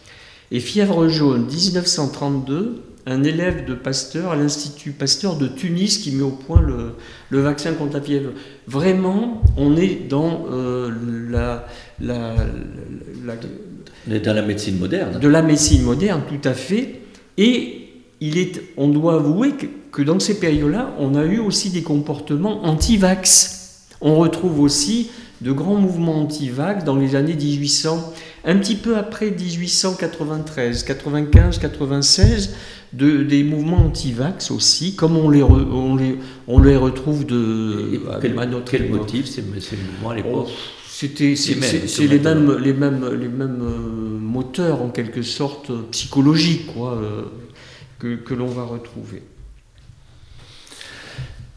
Et 0.52 0.60
fièvre 0.60 1.08
jaune 1.08 1.46
1932, 1.46 2.82
un 3.06 3.24
élève 3.24 3.64
de 3.64 3.74
Pasteur 3.74 4.30
à 4.30 4.36
l'Institut 4.36 4.92
Pasteur 4.92 5.36
de 5.36 5.48
Tunis 5.48 5.98
qui 5.98 6.12
met 6.12 6.22
au 6.22 6.30
point 6.30 6.60
le, 6.60 7.40
vaccin 7.40 7.72
contre 7.72 7.94
la 7.94 8.00
fièvre. 8.00 8.30
Vraiment, 8.68 9.42
on 9.56 9.76
est 9.76 10.08
dans 10.08 10.46
euh, 10.52 10.90
la, 11.30 11.66
dans 14.06 14.34
la 14.34 14.42
médecine 14.42 14.78
moderne. 14.78 15.18
De 15.18 15.28
la 15.28 15.42
médecine 15.42 15.82
moderne, 15.82 16.22
tout 16.28 16.48
à 16.48 16.54
fait. 16.54 17.00
Et 17.38 17.88
il 18.20 18.38
est, 18.38 18.62
on 18.76 18.88
doit 18.88 19.14
avouer 19.14 19.52
que, 19.92 20.02
dans 20.02 20.18
ces 20.20 20.38
périodes-là, 20.38 20.94
on 20.98 21.14
a 21.14 21.24
eu 21.24 21.38
aussi 21.38 21.70
des 21.70 21.82
comportements 21.82 22.64
anti-vax. 22.64 23.86
On 24.00 24.16
retrouve 24.16 24.60
aussi 24.60 25.10
de 25.40 25.52
grands 25.52 25.76
mouvements 25.76 26.22
anti-vax 26.22 26.84
dans 26.84 26.96
les 26.96 27.16
années 27.16 27.34
1800, 27.34 28.12
un 28.44 28.56
petit 28.56 28.76
peu 28.76 28.96
après 28.96 29.30
1893, 29.30 30.84
95, 30.84 31.58
96, 31.58 32.54
de, 32.92 33.22
des 33.22 33.42
mouvements 33.42 33.86
anti-vax 33.86 34.50
aussi, 34.50 34.94
comme 34.94 35.16
on 35.16 35.28
les, 35.28 35.42
on 35.42 35.96
les, 35.96 36.18
on 36.46 36.60
les 36.60 36.76
retrouve 36.76 37.26
de. 37.26 38.00
quel, 38.20 38.36
quel 38.64 38.90
motif 38.90 39.26
ces, 39.26 39.42
mouvements 39.42 40.10
à 40.10 40.14
l'époque? 40.14 40.46
Oh, 40.46 40.83
c'était 40.96 41.34
c'est 41.34 42.06
les 42.06 42.20
mêmes, 42.20 42.56
les 42.56 42.72
mêmes, 42.72 43.04
les 43.20 43.26
mêmes 43.26 43.62
euh, 43.62 44.18
moteurs 44.20 44.80
en 44.80 44.90
quelque 44.90 45.22
sorte 45.22 45.72
psychologiques 45.90 46.72
quoi, 46.72 46.92
euh, 46.92 47.22
que, 47.98 48.14
que 48.14 48.32
l'on 48.32 48.46
va 48.46 48.62
retrouver. 48.62 49.24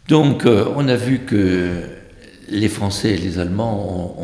Donc 0.07 0.47
euh, 0.47 0.65
on 0.75 0.87
a 0.87 0.95
vu 0.95 1.19
que 1.19 1.83
les 2.49 2.67
Français 2.67 3.11
et 3.11 3.17
les 3.17 3.37
Allemands 3.37 4.15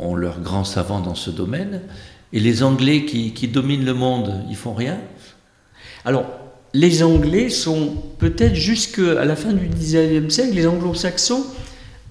ont, 0.00 0.16
leurs 0.16 0.40
grands 0.40 0.64
savants 0.64 1.00
dans 1.00 1.14
ce 1.14 1.30
domaine, 1.30 1.82
et 2.32 2.40
les 2.40 2.64
Anglais 2.64 3.04
qui, 3.04 3.34
qui 3.34 3.46
dominent 3.46 3.84
le 3.84 3.94
monde, 3.94 4.42
ils 4.50 4.56
font 4.56 4.74
rien? 4.74 4.98
Alors 6.04 6.26
les 6.74 7.04
Anglais 7.04 7.50
sont 7.50 8.02
peut-être 8.18 8.56
jusqu'à 8.56 9.24
la 9.24 9.36
fin 9.36 9.52
du 9.52 9.68
XIXe 9.68 10.34
siècle, 10.34 10.54
les 10.54 10.66
Anglo-Saxons 10.66 11.46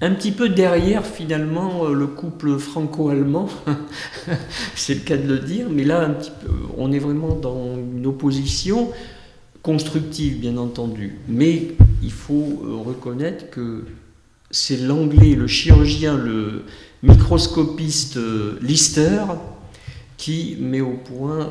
un 0.01 0.11
petit 0.11 0.31
peu 0.31 0.49
derrière 0.49 1.05
finalement 1.05 1.85
euh, 1.85 1.93
le 1.93 2.07
couple 2.07 2.57
franco-allemand, 2.57 3.49
c'est 4.75 4.95
le 4.95 4.99
cas 5.01 5.17
de 5.17 5.27
le 5.27 5.39
dire, 5.39 5.67
mais 5.69 5.83
là 5.83 6.01
un 6.01 6.11
petit 6.11 6.31
peu, 6.43 6.51
on 6.77 6.91
est 6.91 6.99
vraiment 6.99 7.33
dans 7.35 7.75
une 7.75 8.05
opposition 8.05 8.91
constructive 9.61 10.39
bien 10.39 10.57
entendu, 10.57 11.15
mais 11.27 11.69
il 12.03 12.11
faut 12.11 12.61
euh, 12.63 12.75
reconnaître 12.85 13.49
que 13.49 13.85
c'est 14.51 14.77
l'anglais, 14.77 15.35
le 15.35 15.47
chirurgien, 15.47 16.17
le 16.17 16.63
microscopiste 17.01 18.17
euh, 18.17 18.59
Lister 18.61 19.21
qui 20.17 20.57
met 20.61 20.79
au 20.79 20.93
point 20.93 21.49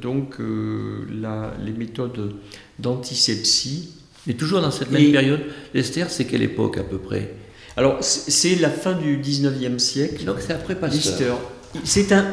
donc 0.00 0.38
les 0.38 1.72
méthodes 1.72 2.36
d'antisepsie. 2.78 3.90
Et 4.26 4.34
toujours 4.34 4.62
dans 4.62 4.70
cette 4.70 4.90
même 4.90 5.12
période, 5.12 5.42
Lister, 5.74 6.06
c'est 6.08 6.24
quelle 6.24 6.42
époque 6.42 6.78
à 6.78 6.82
peu 6.82 6.96
près? 6.96 7.34
Alors, 7.76 7.98
c'est 8.00 8.54
la 8.54 8.70
fin 8.70 8.94
du 8.94 9.18
19e 9.18 9.78
siècle. 9.78 10.24
Donc, 10.24 10.36
c'est 10.40 10.54
après 10.54 10.76
Pasteur. 10.76 11.38
C'est 11.84 12.10
un, 12.12 12.24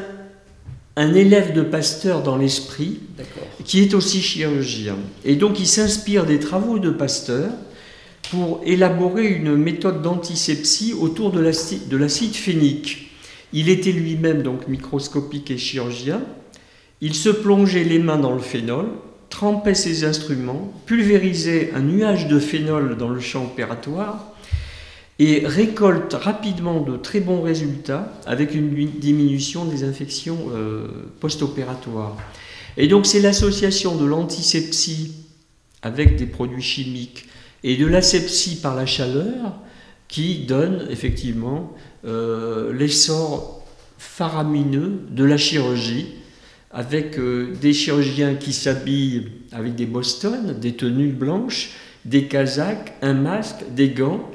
un 0.96 1.14
élève 1.14 1.54
de 1.54 1.62
Pasteur 1.62 2.24
dans 2.24 2.38
l'esprit, 2.38 3.00
qui 3.66 3.82
est 3.82 3.94
aussi 3.94 4.22
chirurgien. 4.22 4.96
Et 5.26 5.36
donc, 5.36 5.60
il 5.60 5.68
s'inspire 5.68 6.26
des 6.26 6.40
travaux 6.40 6.80
de 6.80 6.90
Pasteur 6.90 7.52
pour 8.32 8.62
élaborer 8.66 9.28
une 9.28 9.58
méthode 9.58 10.02
d'antisepsie 10.02 10.94
autour 10.94 11.32
de 11.32 11.42
l'acide 11.42 12.36
phénique. 12.36 13.12
Il 13.52 13.68
était 13.68 13.92
lui-même 13.92 14.44
donc 14.44 14.70
microscopique 14.70 15.52
et 15.52 15.58
chirurgien. 15.58 16.22
Il 17.02 17.14
se 17.14 17.30
plongeait 17.30 17.84
les 17.84 18.00
mains 18.00 18.18
dans 18.18 18.34
le 18.34 18.40
phénol, 18.40 18.88
trempait 19.30 19.76
ses 19.76 20.06
instruments, 20.06 20.72
pulvérisait 20.86 21.72
un 21.76 21.82
nuage 21.82 22.30
de 22.30 22.40
phénol 22.40 22.96
dans 22.96 23.10
le 23.10 23.20
champ 23.20 23.44
opératoire 23.44 24.33
et 25.20 25.44
récolte 25.46 26.14
rapidement 26.14 26.82
de 26.82 26.98
très 26.98 27.20
bons 27.20 27.42
résultats 27.42 28.14
avec 28.26 28.56
une 28.56 28.74
diminution 28.74 29.66
des 29.66 29.84
infections 29.84 30.48
euh, 30.54 30.88
post-opératoires. 31.20 32.18
Et 32.78 32.88
donc 32.88 33.06
c'est 33.06 33.20
l'association 33.20 33.96
de 33.96 34.06
l'antisepsie 34.06 35.14
avec 35.82 36.16
des 36.16 36.26
produits 36.26 36.64
chimiques 36.64 37.28
et 37.64 37.78
de 37.78 37.86
l'asepsie 37.86 38.60
par 38.60 38.76
la 38.76 38.86
chaleur 38.86 39.56
qui 40.08 40.46
donne 40.46 40.88
effectivement 40.90 41.74
euh, 42.06 42.74
l'essor 42.74 43.64
faramineux 43.98 45.02
de 45.12 45.24
la 45.24 45.38
chirurgie 45.38 46.08
avec 46.72 47.20
euh, 47.20 47.54
des 47.62 47.74
chirurgiens 47.74 48.36
qui 48.36 48.52
s'habillent 48.52 49.28
avec 49.52 49.76
des 49.76 49.86
bostons, 49.86 50.56
des 50.60 50.74
tenues 50.74 51.12
blanches, 51.12 51.72
des 52.04 52.26
casaques, 52.26 52.94
un 53.02 53.14
masque, 53.14 53.64
des 53.76 53.90
gants, 53.90 54.30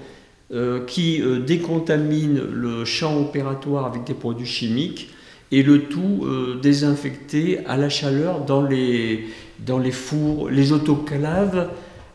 euh, 0.50 0.84
qui 0.84 1.22
décontaminent 1.46 2.40
le 2.52 2.84
champ 2.84 3.20
opératoire 3.20 3.86
avec 3.86 4.04
des 4.04 4.14
produits 4.14 4.46
chimiques 4.46 5.10
et 5.50 5.62
le 5.62 5.84
tout 5.84 6.26
désinfecté 6.62 7.64
à 7.66 7.78
la 7.78 7.88
chaleur 7.88 8.44
dans 8.44 8.62
les, 8.62 9.28
dans 9.64 9.78
les 9.78 9.92
fours, 9.92 10.50
les 10.50 10.72
autoclaves 10.72 11.70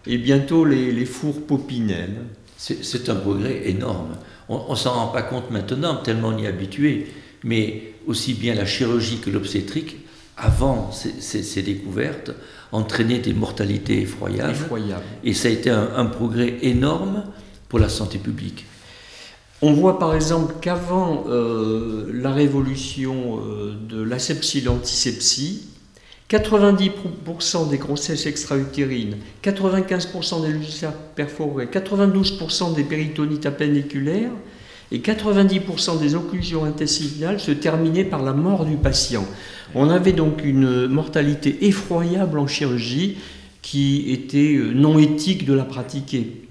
et 0.05 0.17
bientôt 0.17 0.65
les, 0.65 1.05
fours 1.05 1.45
popinels. 1.45 2.25
C'est 2.57 3.09
un 3.09 3.15
progrès 3.15 3.69
énorme. 3.69 4.17
On 4.49 4.71
ne 4.71 4.75
s'en 4.75 4.93
rend 4.93 5.07
pas 5.07 5.21
compte 5.21 5.51
maintenant, 5.51 5.95
tellement 5.95 6.29
on 6.29 6.37
y 6.37 6.45
est 6.45 6.47
habitué, 6.47 7.07
mais 7.43 7.93
aussi 8.07 8.33
bien 8.33 8.55
la 8.55 8.65
chirurgie 8.65 9.19
que 9.19 9.29
l'obstétrique, 9.29 9.97
avant 10.37 10.91
ces, 10.91 11.61
découvertes, 11.61 12.31
entraînaient 12.71 13.19
des 13.19 13.33
mortalités 13.33 14.01
effroyables. 14.01 14.55
Et 15.23 15.33
ça 15.33 15.47
a 15.47 15.51
été 15.51 15.69
un, 15.69 16.05
progrès 16.05 16.57
énorme 16.61 17.23
pour 17.73 17.79
la 17.79 17.89
santé 17.89 18.19
publique. 18.19 18.65
On 19.63 19.73
voit 19.73 19.97
par 19.97 20.13
exemple 20.13 20.53
qu'avant 20.61 21.23
euh, 21.27 22.07
la 22.13 22.31
révolution 22.31 23.39
euh, 23.39 23.73
de 23.89 23.99
l'asepsie 23.99 24.59
et 24.59 24.61
l'antisepsie, 24.61 25.69
90% 26.29 27.71
des 27.71 27.79
grossesses 27.79 28.27
extra-utérines, 28.27 29.17
95% 29.43 30.43
des 30.43 30.49
ulcères 30.49 30.93
perforés, 30.93 31.65
92% 31.65 32.75
des 32.75 32.83
péritonites 32.83 33.47
appenniculaires 33.47 34.29
et 34.91 34.99
90% 34.99 35.99
des 35.99 36.13
occlusions 36.13 36.65
intestinales 36.65 37.39
se 37.39 37.49
terminaient 37.49 38.05
par 38.05 38.21
la 38.21 38.33
mort 38.33 38.65
du 38.65 38.75
patient. 38.75 39.25
On 39.73 39.89
avait 39.89 40.13
donc 40.13 40.45
une 40.45 40.85
mortalité 40.85 41.65
effroyable 41.65 42.37
en 42.37 42.45
chirurgie 42.45 43.17
qui 43.63 44.11
était 44.11 44.57
euh, 44.57 44.73
non 44.75 44.99
éthique 44.99 45.47
de 45.47 45.53
la 45.53 45.63
pratiquer. 45.63 46.42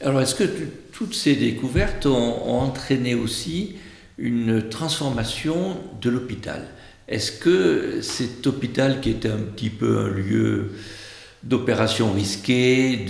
Alors 0.00 0.20
est-ce 0.20 0.34
que 0.34 0.44
toutes 0.92 1.14
ces 1.14 1.36
découvertes 1.36 2.06
ont, 2.06 2.60
entraîné 2.60 3.14
aussi 3.14 3.76
une 4.18 4.68
transformation 4.68 5.76
de 6.00 6.10
l'hôpital? 6.10 6.62
Est-ce 7.08 7.32
que 7.32 8.00
cet 8.00 8.46
hôpital 8.46 9.00
qui 9.00 9.10
était 9.10 9.28
un 9.28 9.38
petit 9.38 9.70
peu 9.70 9.98
un 9.98 10.08
lieu 10.08 10.72
d'opération 11.42 12.12
risquée, 12.12 13.06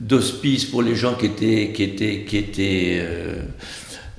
d'hospice 0.00 0.66
pour 0.66 0.82
les 0.82 0.94
gens 0.94 1.14
qui 1.14 1.26
étaient, 1.26 2.98
euh, 3.00 3.42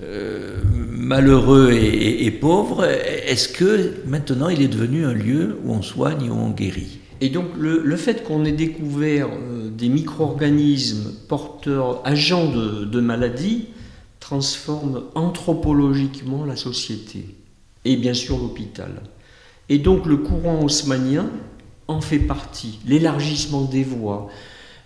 euh, 0.03 0.57
malheureux 0.89 1.71
et, 1.71 2.31
pauvres, 2.31 2.85
est-ce 2.85 3.49
que 3.49 3.93
maintenant 4.07 4.49
il 4.49 4.61
est 4.61 4.67
devenu 4.67 5.05
un 5.05 5.13
lieu 5.13 5.57
où 5.63 5.73
on 5.73 5.81
soigne, 5.81 6.29
où 6.29 6.33
on 6.33 6.49
guérit? 6.49 6.99
Et 7.21 7.29
donc 7.29 7.49
le, 7.57 7.95
fait 7.97 8.23
qu'on 8.23 8.45
ait 8.45 8.51
découvert 8.51 9.27
euh, 9.27 9.60
des 9.77 9.89
micro-organismes 9.89 11.13
porteurs, 11.27 12.01
agents 12.05 12.51
de, 12.51 12.99
maladies, 12.99 13.67
transforme 14.19 15.03
anthropologiquement 15.15 16.45
la 16.45 16.55
société 16.55 17.35
et 17.85 17.97
bien 17.97 18.13
sûr 18.13 18.37
l'hôpital. 18.37 19.01
Et 19.69 19.79
donc 19.79 20.05
le 20.05 20.17
courant 20.17 20.63
haussmanien 20.63 21.29
en 21.87 22.01
fait 22.01 22.19
partie, 22.19 22.79
l'élargissement 22.87 23.63
des 23.63 23.83
voies. 23.83 24.29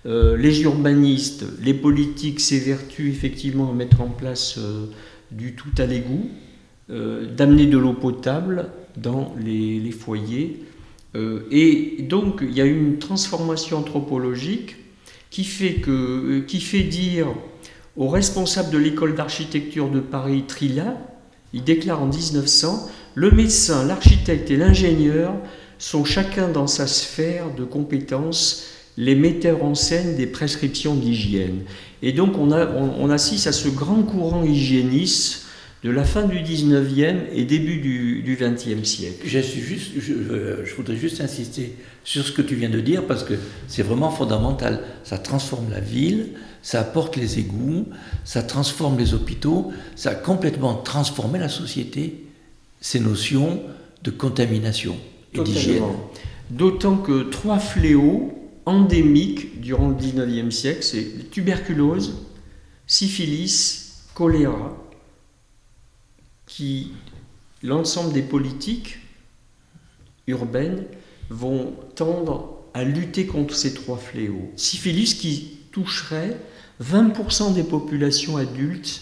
Euh, 0.05 0.37
les 0.37 0.61
urbanistes, 0.61 1.45
les 1.61 1.73
politiques 1.73 2.39
s'évertuent 2.39 3.09
effectivement 3.09 3.71
à 3.71 3.73
mettre 3.73 4.01
en 4.01 4.09
place 4.09 4.57
euh, 4.57 4.85
du 5.31 5.53
tout 5.55 5.69
à 5.77 5.85
l'égout, 5.85 6.29
euh, 6.91 7.25
d'amener 7.33 7.65
de 7.65 7.77
l'eau 7.77 7.93
potable 7.93 8.69
dans 8.97 9.35
les 9.43 9.91
foyers. 9.91 10.63
Et 11.51 11.97
donc 12.01 12.39
il 12.41 12.53
y 12.53 12.61
a 12.61 12.65
une 12.65 12.97
transformation 12.97 13.77
anthropologique 13.77 14.75
qui 15.29 15.43
fait, 15.43 15.75
que, 15.75 16.39
qui 16.47 16.59
fait 16.59 16.83
dire 16.83 17.27
aux 17.97 18.09
responsables 18.09 18.71
de 18.71 18.77
l'école 18.77 19.15
d'architecture 19.15 19.89
de 19.89 19.99
Paris, 19.99 20.43
Trilla, 20.47 20.97
il 21.53 21.63
déclare 21.63 22.01
en 22.01 22.07
1900 22.07 22.89
Le 23.15 23.31
médecin, 23.31 23.85
l'architecte 23.85 24.51
et 24.51 24.57
l'ingénieur 24.57 25.33
sont 25.77 26.03
chacun 26.03 26.49
dans 26.49 26.67
sa 26.67 26.87
sphère 26.87 27.53
de 27.55 27.63
compétences 27.63 28.65
les 28.97 29.15
metteurs 29.15 29.63
en 29.63 29.75
scène 29.75 30.15
des 30.15 30.27
prescriptions 30.27 30.95
d'hygiène. 30.95 31.63
Et 32.01 32.13
donc 32.13 32.37
on, 32.37 32.51
a, 32.51 32.67
on, 32.67 33.09
assiste 33.09 33.47
à 33.47 33.51
ce 33.51 33.67
grand 33.67 34.03
courant 34.03 34.43
hygiéniste 34.43 35.44
de 35.85 35.91
la 35.91 36.03
fin 36.03 36.23
du 36.23 36.39
19e 36.39 37.27
et 37.31 37.45
début 37.45 37.77
du, 37.77 38.23
du 38.23 38.35
20e 38.35 38.83
siècle. 38.83 39.21
Je, 39.23 39.39
juste, 39.39 39.91
je, 39.99 40.65
je, 40.65 40.75
voudrais 40.75 40.95
juste 40.95 41.21
insister 41.21 41.75
sur 42.03 42.25
ce 42.25 42.31
que 42.31 42.41
tu 42.41 42.55
viens 42.55 42.71
de 42.71 42.79
dire 42.79 43.05
parce 43.05 43.23
que 43.23 43.35
c'est 43.67 43.83
vraiment 43.83 44.09
fondamental. 44.09 44.81
Ça 45.03 45.19
transforme 45.19 45.69
la 45.69 45.79
ville, 45.79 46.29
ça 46.63 46.79
apporte 46.79 47.17
les 47.17 47.37
égouts, 47.37 47.85
ça 48.23 48.41
transforme 48.41 48.97
les 48.97 49.13
hôpitaux, 49.13 49.71
ça 49.95 50.09
a 50.09 50.15
complètement 50.15 50.73
transformé 50.73 51.37
la 51.37 51.49
société, 51.49 52.25
ces 52.81 52.99
notions 52.99 53.61
de 54.01 54.09
contamination 54.09 54.95
et 55.35 55.39
d'hygiène. 55.41 55.83
D'autant 56.49 56.97
que 56.97 57.29
trois 57.29 57.59
fléaux 57.59 58.33
endémiques 58.65 59.61
durant 59.61 59.89
le 59.89 59.95
19e 59.95 60.49
siècle, 60.49 60.81
c'est 60.81 61.29
tuberculose, 61.29 62.25
syphilis, 62.87 64.07
choléra, 64.15 64.75
qui 66.55 66.91
l'ensemble 67.63 68.13
des 68.13 68.21
politiques 68.21 68.99
urbaines 70.27 70.85
vont 71.29 71.73
tendre 71.95 72.59
à 72.73 72.85
lutter 72.85 73.25
contre 73.25 73.53
ces 73.55 73.73
trois 73.73 73.97
fléaux. 73.97 74.51
Syphilis 74.55 75.15
qui 75.15 75.57
toucherait 75.73 76.37
20% 76.81 77.53
des 77.53 77.63
populations 77.63 78.37
adultes 78.37 79.01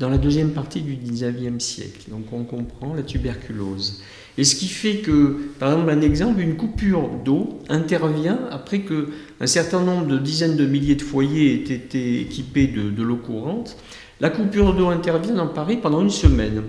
dans 0.00 0.08
la 0.08 0.18
deuxième 0.18 0.50
partie 0.50 0.80
du 0.80 0.96
19e 0.96 1.60
siècle. 1.60 2.10
Donc 2.10 2.32
on 2.32 2.42
comprend 2.42 2.94
la 2.94 3.02
tuberculose. 3.02 4.02
Et 4.36 4.42
ce 4.42 4.56
qui 4.56 4.66
fait 4.66 4.98
que, 4.98 5.50
par 5.60 5.72
exemple, 5.72 5.90
un 5.90 6.00
exemple, 6.00 6.40
une 6.40 6.56
coupure 6.56 7.08
d'eau 7.24 7.60
intervient 7.68 8.40
après 8.50 8.80
que 8.80 9.10
un 9.40 9.46
certain 9.46 9.82
nombre 9.82 10.06
de 10.06 10.18
dizaines 10.18 10.56
de 10.56 10.66
milliers 10.66 10.96
de 10.96 11.02
foyers 11.02 11.54
aient 11.54 11.74
été 11.74 12.20
équipés 12.22 12.66
de, 12.66 12.90
de 12.90 13.02
l'eau 13.04 13.16
courante. 13.16 13.76
La 14.20 14.30
coupure 14.30 14.74
d'eau 14.74 14.88
intervient 14.88 15.34
dans 15.34 15.46
Paris 15.46 15.76
pendant 15.76 16.02
une 16.02 16.10
semaine. 16.10 16.62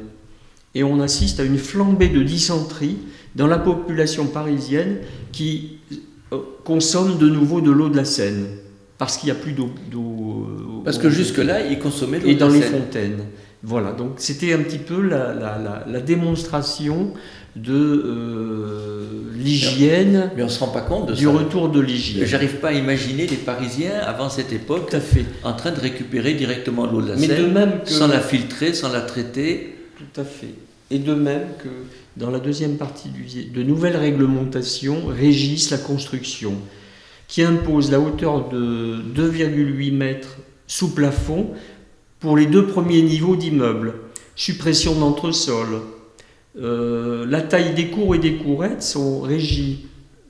Et 0.75 0.83
on 0.83 0.99
assiste 0.99 1.39
à 1.39 1.43
une 1.43 1.57
flambée 1.57 2.09
de 2.09 2.21
dysenterie 2.21 2.97
dans 3.35 3.47
la 3.47 3.57
population 3.57 4.27
parisienne 4.27 4.97
qui 5.31 5.79
euh, 6.31 6.37
consomme 6.63 7.17
de 7.17 7.27
nouveau 7.27 7.61
de 7.61 7.71
l'eau 7.71 7.89
de 7.89 7.97
la 7.97 8.05
Seine 8.05 8.45
parce 8.99 9.17
qu'il 9.17 9.31
n'y 9.31 9.37
a 9.37 9.41
plus 9.41 9.53
d'eau. 9.53 9.71
Euh, 9.93 10.83
parce 10.83 10.99
que 10.99 11.09
jusque-là, 11.09 11.65
ils 11.65 11.79
consommaient 11.79 12.19
l'eau. 12.19 12.27
Et 12.27 12.35
dans 12.35 12.49
les 12.49 12.61
fontaines. 12.61 13.23
Voilà, 13.63 13.91
donc 13.91 14.13
c'était 14.17 14.53
un 14.53 14.59
petit 14.59 14.77
peu 14.77 15.01
la, 15.01 15.33
la, 15.33 15.85
la, 15.85 15.99
démonstration 15.99 17.13
de 17.57 17.73
euh, 17.73 19.05
l'hygiène. 19.35 20.31
Mais 20.35 20.43
on 20.43 20.45
ne 20.45 20.51
se 20.51 20.59
rend 20.59 20.67
pas 20.67 20.81
compte 20.81 21.09
de 21.09 21.13
du 21.13 21.27
retour 21.27 21.69
de 21.69 21.81
l'hygiène. 21.81 22.25
J'arrive 22.25 22.57
pas 22.57 22.69
à 22.69 22.73
imaginer 22.73 23.27
les 23.27 23.35
Parisiens 23.35 23.99
avant 24.05 24.29
cette 24.29 24.53
époque 24.53 24.91
fait. 24.91 25.25
en 25.43 25.53
train 25.53 25.71
de 25.71 25.79
récupérer 25.79 26.35
directement 26.35 26.85
l'eau 26.85 27.01
de 27.01 27.09
la 27.09 27.17
Seine, 27.17 27.51
même 27.51 27.81
sans 27.85 28.07
la 28.07 28.19
filtrer, 28.19 28.73
sans 28.73 28.91
la 28.91 29.01
traiter. 29.01 29.75
Tout 29.99 30.21
à 30.21 30.23
fait. 30.23 30.55
Et 30.91 30.97
de 30.97 31.13
même 31.13 31.49
que 31.61 31.67
dans 32.15 32.29
la 32.29 32.39
deuxième 32.39 32.77
partie 32.77 33.09
du 33.09 33.43
de 33.43 33.63
nouvelles 33.63 33.97
réglementations 33.97 35.07
régissent 35.07 35.71
la 35.71 35.77
construction 35.77 36.53
qui 37.27 37.43
impose 37.43 37.91
la 37.91 37.99
hauteur 37.99 38.47
de 38.47 39.03
2,8 39.13 39.91
mètres 39.91 40.37
sous 40.67 40.95
plafond 40.95 41.47
pour 42.21 42.37
les 42.37 42.45
deux 42.45 42.65
premiers 42.65 43.01
niveaux 43.01 43.35
d'immeubles, 43.35 43.95
suppression 44.37 44.95
d'entresol. 44.95 45.81
Euh, 46.57 47.25
la 47.27 47.41
taille 47.41 47.75
des 47.75 47.89
cours 47.89 48.15
et 48.15 48.19
des 48.19 48.35
courettes 48.35 48.83
sont 48.83 49.19
régies 49.19 49.87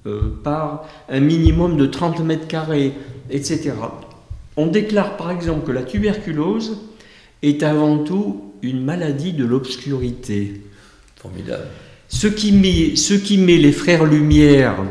euh, 0.07 0.33
par 0.43 0.87
un 1.09 1.19
minimum 1.19 1.77
de 1.77 1.85
30 1.85 2.21
mètres 2.21 2.47
carrés, 2.47 2.93
etc. 3.29 3.73
On 4.57 4.65
déclare 4.65 5.15
par 5.15 5.29
exemple 5.29 5.67
que 5.67 5.71
la 5.71 5.83
tuberculose 5.83 6.79
est 7.43 7.61
avant 7.61 7.99
tout 7.99 8.48
une 8.61 8.83
maladie 8.83 9.33
de 9.33 9.45
l'obscurité. 9.45 10.61
Formidable. 11.15 11.67
Ce 12.07 12.27
qui, 12.27 12.51
met, 12.51 12.95
ce 12.95 13.13
qui 13.13 13.37
met 13.37 13.57
les 13.57 13.71
frères 13.71 14.05
Lumière 14.05 14.83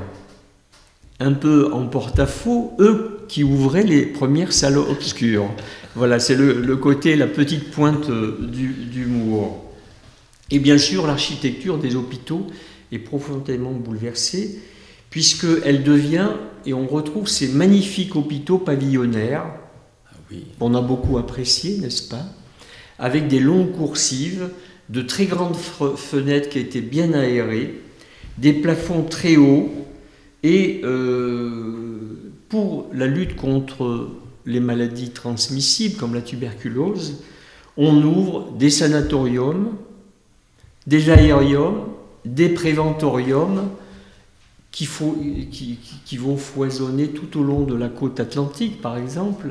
un 1.20 1.32
peu 1.32 1.72
en 1.72 1.86
porte-à-faux, 1.86 2.74
eux 2.78 3.20
qui 3.28 3.42
ouvraient 3.42 3.82
les 3.82 4.06
premières 4.06 4.52
salles 4.52 4.78
obscures. 4.78 5.50
Voilà, 5.96 6.20
c'est 6.20 6.36
le, 6.36 6.76
côté, 6.76 7.16
la 7.16 7.26
petite 7.26 7.70
pointe 7.72 8.08
euh, 8.08 8.38
d'humour. 8.40 9.64
Et 10.50 10.60
bien 10.60 10.78
sûr, 10.78 11.06
l'architecture 11.06 11.78
des 11.78 11.96
hôpitaux 11.96 12.46
est 12.92 13.00
profondément 13.00 13.72
bouleversée, 13.72 14.60
puisqu'elle 15.10 15.82
devient, 15.82 16.28
et 16.64 16.72
on 16.72 16.86
retrouve 16.86 17.28
ces 17.28 17.48
magnifiques 17.48 18.14
hôpitaux 18.14 18.58
pavillonnaires, 18.58 19.44
Ah 20.06 20.16
oui. 20.30 20.44
qu'on 20.58 20.74
a 20.74 20.80
beaucoup 20.80 21.18
appréciés, 21.18 21.78
n'est-ce 21.78 22.08
pas? 22.08 22.24
Avec 22.98 23.28
des 23.28 23.40
longues 23.40 23.72
coursives, 23.72 24.48
de 24.88 25.02
très 25.02 25.26
grandes 25.26 25.56
fenêtres 25.56 26.48
qui 26.48 26.58
étaient 26.58 26.80
bien 26.80 27.12
aérées, 27.12 27.80
des 28.38 28.52
plafonds 28.52 29.02
très 29.02 29.36
hauts, 29.36 29.70
et 30.42 30.80
euh, 30.84 32.32
pour 32.48 32.88
la 32.92 33.06
lutte 33.06 33.36
contre 33.36 34.10
les 34.46 34.60
maladies 34.60 35.10
transmissibles 35.10 35.96
comme 35.96 36.14
la 36.14 36.22
tuberculose, 36.22 37.22
on 37.76 38.02
ouvre 38.02 38.50
des 38.58 38.70
sanatoriums, 38.70 39.76
des 40.86 41.10
aériums, 41.10 41.84
des 42.24 42.48
préventoriums 42.48 43.68
qui 44.70 46.16
vont 46.16 46.36
foisonner 46.36 47.08
tout 47.08 47.40
au 47.40 47.42
long 47.42 47.62
de 47.62 47.74
la 47.74 47.88
côte 47.88 48.20
atlantique, 48.20 48.80
par 48.80 48.96
exemple, 48.96 49.50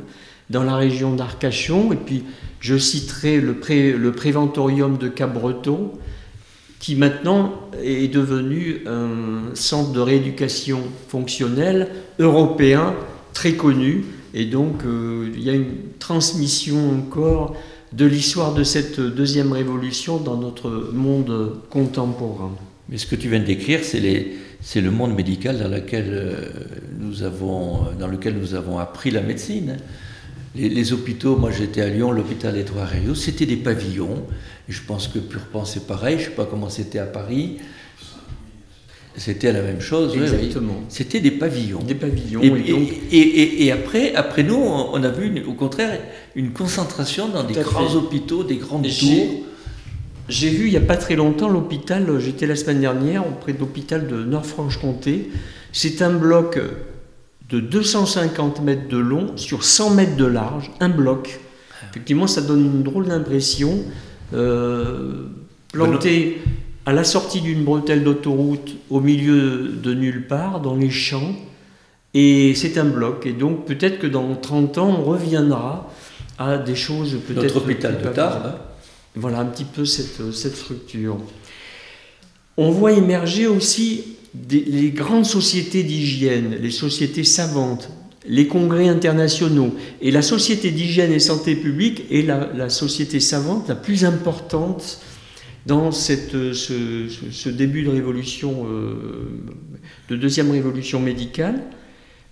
dans 0.50 0.64
la 0.64 0.76
région 0.76 1.14
d'Arcachon. 1.16 1.92
Et 1.92 1.98
puis, 1.98 2.24
je 2.60 2.78
citerai 2.78 3.40
le, 3.40 3.56
pré- 3.56 3.94
le 3.94 4.12
préventorium 4.12 4.98
de 4.98 5.08
Cap-Breton, 5.08 5.92
qui 6.80 6.96
maintenant 6.96 7.54
est 7.84 8.12
devenu 8.14 8.82
un 8.86 9.56
centre 9.56 9.92
de 9.92 10.00
rééducation 10.00 10.80
fonctionnelle 11.08 11.90
européen 12.20 12.94
très 13.34 13.54
connu. 13.54 14.06
Et 14.34 14.46
donc, 14.46 14.84
euh, 14.86 15.32
il 15.36 15.44
y 15.44 15.50
a 15.50 15.54
une 15.54 15.74
transmission 16.00 16.92
encore 16.92 17.56
de 17.94 18.06
l'histoire 18.06 18.54
de 18.54 18.64
cette 18.64 19.00
deuxième 19.00 19.54
révolution 19.54 20.18
dans 20.18 20.38
notre 20.38 20.92
monde 20.94 21.62
contemporain. 21.70 22.52
Mais 22.90 22.98
ce 22.98 23.08
que 23.08 23.16
tu 23.16 23.30
viens 23.30 23.40
de 23.40 23.46
décrire, 23.46 23.80
c'est 23.84 24.82
le 24.82 24.92
monde 24.92 25.16
médical 25.16 25.58
euh, 25.62 26.50
dans 28.00 28.08
lequel 28.08 28.36
nous 28.36 28.54
avons 28.54 28.78
appris 28.78 29.10
la 29.12 29.22
médecine. 29.22 29.78
Les, 30.58 30.70
les 30.70 30.94
hôpitaux, 30.94 31.36
moi 31.36 31.52
j'étais 31.52 31.82
à 31.82 31.90
Lyon, 31.90 32.12
l'hôpital 32.12 32.58
Édouard 32.58 32.94
Herriot, 32.94 33.16
c'était 33.16 33.46
des 33.46 33.58
pavillons. 33.58 34.24
Et 34.68 34.72
je 34.72 34.82
pense 34.82 35.08
que 35.08 35.20
Purpan 35.20 35.66
c'est 35.66 35.86
pareil, 35.88 36.18
je 36.18 36.24
ne 36.24 36.30
sais 36.30 36.36
pas 36.36 36.46
comment 36.46 36.70
c'était 36.70 37.00
à 37.00 37.06
Paris. 37.06 37.58
C'était 39.16 39.52
la 39.52 39.64
même 39.64 39.82
chose. 39.82 40.12
oui, 40.14 40.20
oui. 40.22 40.36
Exactement. 40.36 40.84
C'était 40.90 41.20
des 41.20 41.32
pavillons. 41.32 41.80
Des 41.82 41.96
pavillons. 41.96 42.42
Et, 42.44 42.48
et 42.48 42.72
donc, 42.72 42.90
et- 43.12 43.72
après, 43.72 44.14
après 44.14 44.44
nous, 44.44 44.56
on 44.56 45.02
a 45.04 45.10
vu 45.10 45.26
une- 45.28 45.44
au 45.46 45.54
contraire 45.54 46.00
une 46.36 46.52
concentration 46.52 47.28
dans 47.28 47.44
des 47.44 47.56
Tout 47.56 47.62
grands 47.62 47.88
fait. 47.90 47.96
hôpitaux, 47.96 48.44
des 48.44 48.58
grandes 48.58 48.88
tours. 48.88 49.44
J'ai 50.30 50.50
vu 50.50 50.66
il 50.68 50.72
n'y 50.72 50.78
a 50.78 50.82
pas 50.82 50.98
très 50.98 51.16
longtemps 51.16 51.50
l'hôpital, 51.50 52.06
j'étais 52.20 52.46
la 52.46 52.56
semaine 52.56 52.82
dernière 52.82 53.26
auprès 53.28 53.54
de 53.54 53.60
l'hôpital 53.60 54.08
de 54.08 54.24
Nord-Franche-Comté. 54.24 55.30
C'est 55.72 56.02
un 56.04 56.12
bloc 56.12 56.60
de 57.50 57.60
250 57.60 58.62
mètres 58.62 58.90
de 58.90 58.98
long 58.98 59.38
sur 59.38 59.64
100 59.64 59.92
mètres 59.92 60.16
de 60.18 60.26
large, 60.26 60.72
un 60.80 60.90
bloc. 60.90 61.40
Effectivement, 61.92 62.28
ça 62.28 62.42
donne 62.42 62.66
une 62.66 62.84
drôle 62.84 63.08
d'impression. 63.08 63.80
euh, 64.34 65.28
planté 65.72 66.42
à 66.86 66.94
la 66.94 67.04
sortie 67.04 67.42
d'une 67.42 67.64
bretelle 67.64 68.04
d'autoroute, 68.04 68.76
au 68.90 69.02
milieu 69.02 69.70
de 69.70 69.94
nulle 69.94 70.28
part, 70.28 70.62
dans 70.62 70.76
les 70.76 70.90
champs. 70.90 71.36
Et 72.14 72.56
c'est 72.56 72.78
un 72.78 72.86
bloc. 72.86 73.26
Et 73.26 73.34
donc 73.34 73.66
peut-être 73.66 74.00
que 74.00 74.08
dans 74.08 74.36
30 74.36 74.78
ans, 74.78 74.98
on 75.00 75.04
reviendra 75.04 75.92
à 76.38 76.58
des 76.58 76.76
choses 76.76 77.18
peut-être... 77.28 77.44
Notre 77.44 77.58
hôpital 77.58 77.98
plus 77.98 78.10
de 78.10 78.14
Tarbes. 78.14 78.54
voilà 79.16 79.40
un 79.40 79.46
petit 79.46 79.66
peu 79.66 79.86
cette, 79.86 80.32
cette 80.34 80.56
structure. 80.56 81.18
On 82.56 82.72
voit 82.72 82.94
émerger 82.94 83.48
aussi 83.48 84.17
les 84.50 84.92
grandes 84.92 85.26
sociétés 85.26 85.84
d'hygiène, 85.84 86.58
les 86.62 86.72
sociétés 86.72 87.24
savantes, 87.24 87.90
les 88.28 88.48
congrès 88.48 88.88
internationaux. 88.88 89.74
Et 90.02 90.12
la 90.12 90.22
société 90.22 90.72
d'hygiène 90.72 91.12
et 91.12 91.20
santé 91.20 91.56
publique 91.56 92.04
est 92.12 92.24
la, 92.24 92.70
société 92.70 93.20
savante 93.20 93.70
la 93.70 93.76
plus 93.76 94.06
importante 94.06 95.00
dans 95.66 95.92
cette, 95.92 96.54
ce, 96.54 97.50
début 97.50 97.84
de 97.84 97.90
révolution, 97.90 98.66
euh, 98.70 98.96
de 100.10 100.16
deuxième 100.16 100.52
révolution 100.52 101.00
médicale. 101.00 101.62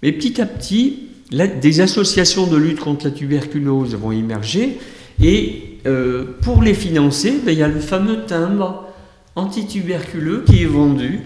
Mais 0.04 0.12
petit 0.12 0.40
à 0.42 0.46
petit, 0.46 1.10
des 1.32 1.82
associations 1.82 2.48
de 2.48 2.58
lutte 2.58 2.80
contre 2.80 3.06
la 3.06 3.12
tuberculose 3.12 3.96
vont 3.96 4.12
émerger 4.12 4.78
et 5.22 5.80
euh, 5.88 6.26
pour 6.42 6.62
les 6.62 6.74
financer, 6.74 7.40
ben, 7.46 7.52
il 7.52 7.60
y 7.60 7.64
a 7.64 7.68
le 7.68 7.80
fameux 7.80 8.26
timbre 8.26 8.88
antituberculeux 9.36 10.44
qui 10.46 10.64
est 10.64 10.68
vendu. 10.68 11.22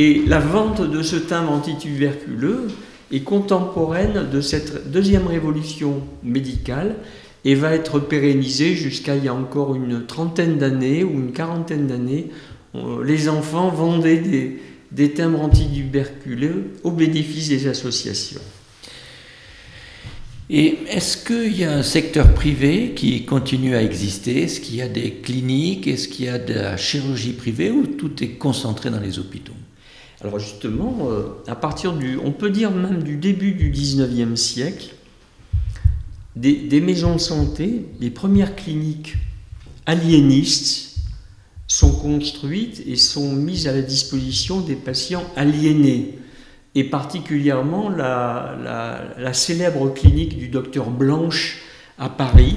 Et 0.00 0.22
la 0.28 0.38
vente 0.38 0.88
de 0.88 1.02
ce 1.02 1.16
timbre 1.16 1.50
antituberculeux 1.50 2.68
est 3.10 3.24
contemporaine 3.24 4.30
de 4.32 4.40
cette 4.40 4.92
deuxième 4.92 5.26
révolution 5.26 6.04
médicale 6.22 6.94
et 7.44 7.56
va 7.56 7.74
être 7.74 7.98
pérennisée 7.98 8.76
jusqu'à 8.76 9.16
il 9.16 9.24
y 9.24 9.28
a 9.28 9.34
encore 9.34 9.74
une 9.74 10.06
trentaine 10.06 10.56
d'années 10.56 11.02
ou 11.02 11.14
une 11.14 11.32
quarantaine 11.32 11.88
d'années. 11.88 12.28
Euh, 12.76 13.02
Les 13.04 13.28
enfants 13.28 13.70
vendaient 13.70 14.18
des, 14.18 14.60
des 14.92 15.10
timbres 15.10 15.40
antituberculeux 15.40 16.74
au 16.84 16.92
bénéfice 16.92 17.48
des 17.48 17.66
associations. 17.66 18.40
Et 20.48 20.78
est-ce 20.88 21.16
qu'il 21.16 21.58
y 21.58 21.64
a 21.64 21.72
un 21.72 21.82
secteur 21.82 22.34
privé 22.34 22.92
qui 22.94 23.24
continue 23.24 23.74
à 23.74 23.82
exister? 23.82 24.44
Est-ce 24.44 24.60
qu'il 24.60 24.76
y 24.76 24.82
a 24.82 24.88
des 24.88 25.14
cliniques? 25.14 25.88
Est-ce 25.88 26.06
qu'il 26.06 26.26
y 26.26 26.28
a 26.28 26.38
de 26.38 26.54
la 26.54 26.76
chirurgie 26.76 27.32
privée 27.32 27.72
ou 27.72 27.84
tout 27.84 28.22
est 28.22 28.38
concentré 28.38 28.90
dans 28.90 29.00
les 29.00 29.18
hôpitaux? 29.18 29.54
Alors 30.20 30.38
justement, 30.38 31.08
euh, 31.10 31.28
à 31.46 31.54
partir 31.54 31.92
du, 31.92 32.18
on 32.18 32.32
peut 32.32 32.50
dire 32.50 32.70
même 32.72 33.02
du 33.02 33.16
début 33.16 33.52
du 33.52 33.70
19e 33.70 34.36
siècle, 34.36 34.94
des, 36.34 36.80
maisons 36.80 37.14
de 37.14 37.20
santé, 37.20 37.86
les 38.00 38.10
premières 38.10 38.54
cliniques 38.54 39.14
aliénistes 39.86 40.98
sont 41.66 41.92
construites 41.92 42.82
et 42.86 42.94
sont 42.94 43.32
mises 43.32 43.66
à 43.66 43.72
la 43.72 43.82
disposition 43.82 44.60
des 44.60 44.76
patients 44.76 45.24
aliénés. 45.34 46.18
Et 46.76 46.84
particulièrement 46.84 47.88
la 47.88 49.32
célèbre 49.32 49.92
clinique 49.92 50.38
du 50.38 50.48
docteur 50.48 50.90
Blanche 50.90 51.60
à 51.98 52.08
Paris, 52.08 52.56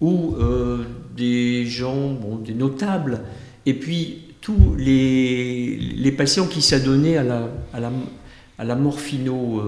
où 0.00 0.34
euh, 0.36 0.84
des 1.16 1.66
gens, 1.66 2.12
bon, 2.12 2.36
des 2.36 2.54
notables, 2.54 3.22
et 3.66 3.74
puis 3.74 4.29
tous 4.40 4.74
les, 4.78 5.76
les 5.76 6.12
patients 6.12 6.46
qui 6.46 6.62
s'adonnaient 6.62 7.16
à 7.16 7.22
la, 7.22 7.48
à 7.72 7.80
la, 7.80 7.92
à 8.58 8.64
la 8.64 8.74
morphino, 8.74 9.62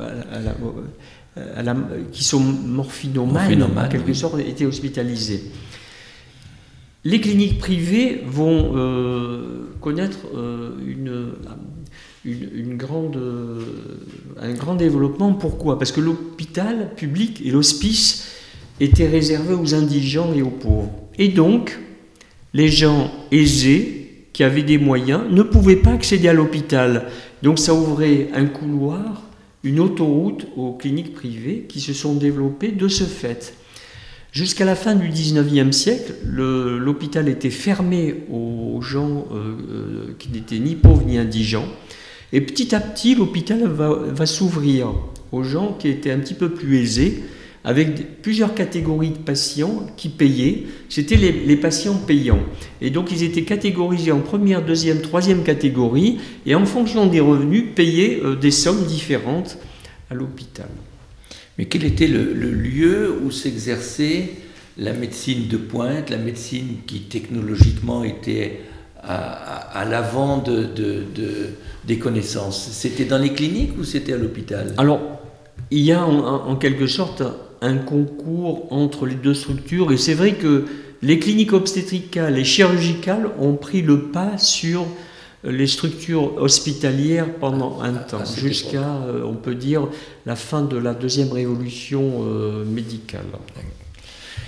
à 0.00 1.62
la- 1.62 1.62
la- 1.62 1.76
qui 2.12 2.22
sont 2.22 2.40
morphinomanes, 2.40 3.32
Morphinomanes, 3.32 3.86
en 3.86 3.88
quelque 3.88 4.08
oui. 4.08 4.14
sorte, 4.14 4.38
étaient 4.40 4.66
hospitalisés. 4.66 5.42
Les 7.06 7.20
cliniques 7.20 7.58
privées 7.58 8.22
vont 8.26 8.72
euh, 8.76 9.66
connaître 9.80 10.20
euh, 10.34 10.70
une, 10.86 11.32
une, 12.24 12.48
une 12.54 12.76
grande, 12.78 13.16
euh, 13.16 13.60
un 14.40 14.52
grand 14.54 14.74
développement. 14.74 15.34
Pourquoi? 15.34 15.78
Parce 15.78 15.92
que 15.92 16.00
l'hôpital 16.00 16.94
public 16.94 17.42
et 17.44 17.50
l'hospice 17.50 18.26
étaient 18.80 19.06
réservés 19.08 19.54
aux 19.54 19.74
indigents 19.74 20.32
et 20.34 20.40
aux 20.40 20.48
pauvres. 20.50 20.92
Et 21.18 21.28
donc, 21.28 21.78
les 22.54 22.68
gens 22.68 23.10
aisés, 23.30 24.00
qui 24.32 24.42
avaient 24.42 24.62
des 24.62 24.78
moyens, 24.78 25.22
ne 25.30 25.42
pouvaient 25.42 25.76
pas 25.76 25.90
accéder 25.92 26.28
à 26.28 26.32
l'hôpital. 26.32 27.06
Donc 27.42 27.58
ça 27.58 27.74
ouvrait 27.74 28.28
un 28.34 28.46
couloir, 28.46 29.22
une 29.62 29.78
autoroute 29.80 30.46
aux 30.56 30.72
cliniques 30.72 31.14
privées 31.14 31.66
qui 31.68 31.80
se 31.80 31.92
sont 31.92 32.14
développées 32.14 32.72
de 32.72 32.88
ce 32.88 33.04
fait. 33.04 33.54
Jusqu'à 34.32 34.64
la 34.64 34.74
fin 34.74 34.96
du 34.96 35.08
19e 35.10 35.70
siècle, 35.70 36.14
le- 36.26 36.78
l'hôpital 36.78 37.28
était 37.28 37.50
fermé 37.50 38.16
aux 38.32 38.80
gens 38.82 39.26
euh, 39.32 39.54
euh, 39.70 40.06
qui 40.18 40.30
n'étaient 40.30 40.58
ni 40.58 40.74
pauvres 40.74 41.04
ni 41.06 41.16
indigents. 41.18 41.68
Et 42.32 42.40
petit 42.40 42.74
à 42.74 42.80
petit, 42.80 43.14
l'hôpital 43.14 43.62
va 43.68 44.26
s'ouvrir 44.26 44.88
aux 45.30 45.44
gens 45.44 45.76
qui 45.78 45.86
étaient 45.88 46.10
un 46.10 46.18
petit 46.18 46.34
peu 46.34 46.48
plus 46.48 46.78
aisés, 46.80 47.22
avec 47.64 48.20
plusieurs 48.20 48.54
catégories 48.54 49.10
de 49.10 49.18
patients 49.18 49.86
qui 49.96 50.10
payaient. 50.10 50.66
C'était 50.90 51.16
les, 51.16 51.32
les 51.32 51.56
patients 51.56 51.96
payants. 51.96 52.42
Et 52.82 52.90
donc, 52.90 53.10
ils 53.10 53.22
étaient 53.22 53.44
catégorisés 53.44 54.12
en 54.12 54.20
première, 54.20 54.62
deuxième, 54.62 55.00
troisième 55.00 55.42
catégorie, 55.42 56.18
et 56.44 56.54
en 56.54 56.66
fonction 56.66 57.06
des 57.06 57.20
revenus, 57.20 57.64
payaient 57.74 58.20
euh, 58.22 58.36
des 58.36 58.50
sommes 58.50 58.84
différentes 58.84 59.56
à 60.10 60.14
l'hôpital. 60.14 60.68
Mais 61.56 61.64
quel 61.64 61.84
était 61.84 62.06
le, 62.06 62.34
le 62.34 62.50
lieu 62.50 63.18
où 63.24 63.30
s'exerçait 63.30 64.30
la 64.76 64.92
médecine 64.92 65.48
de 65.48 65.56
pointe, 65.56 66.10
la 66.10 66.18
médecine 66.18 66.78
qui 66.86 67.00
technologiquement 67.02 68.04
était 68.04 68.60
à, 69.02 69.14
à- 69.14 69.80
à 69.80 69.84
l'avant 69.86 70.38
de, 70.38 70.64
de- 70.64 71.04
de- 71.14 71.48
des 71.86 71.98
connaissances? 71.98 72.68
C'était 72.72 73.04
dans 73.06 73.18
les 73.18 73.32
cliniques 73.32 73.78
ou 73.78 73.84
c'était 73.84 74.12
à 74.12 74.18
l'hôpital? 74.18 74.74
Alors, 74.76 75.00
il 75.70 75.80
y 75.80 75.92
a 75.92 76.04
en 76.04 76.56
quelque 76.56 76.86
sorte 76.86 77.22
un 77.60 77.76
concours 77.76 78.72
entre 78.72 79.06
les 79.06 79.14
deux 79.14 79.34
structures, 79.34 79.92
et 79.92 79.96
c'est 79.96 80.14
vrai 80.14 80.32
que 80.34 80.64
les 81.02 81.18
cliniques 81.18 81.52
obstétricales 81.52 82.38
et 82.38 82.44
chirurgicales 82.44 83.28
ont 83.38 83.54
pris 83.54 83.82
le 83.82 84.02
pas 84.04 84.38
sur 84.38 84.86
les 85.46 85.66
structures 85.66 86.36
hospitalières 86.40 87.30
pendant 87.34 87.80
un 87.82 87.94
Ah, 87.96 87.98
temps, 88.10 88.24
cette 88.24 88.42
jusqu'à, 88.42 89.02
euh, 89.06 89.22
on 89.26 89.34
peut 89.34 89.54
dire, 89.54 89.88
la 90.24 90.36
fin 90.36 90.62
de 90.62 90.78
la 90.78 90.94
deuxième 90.94 91.30
révolution 91.32 92.22
euh, 92.24 92.64
médicale. 92.64 93.26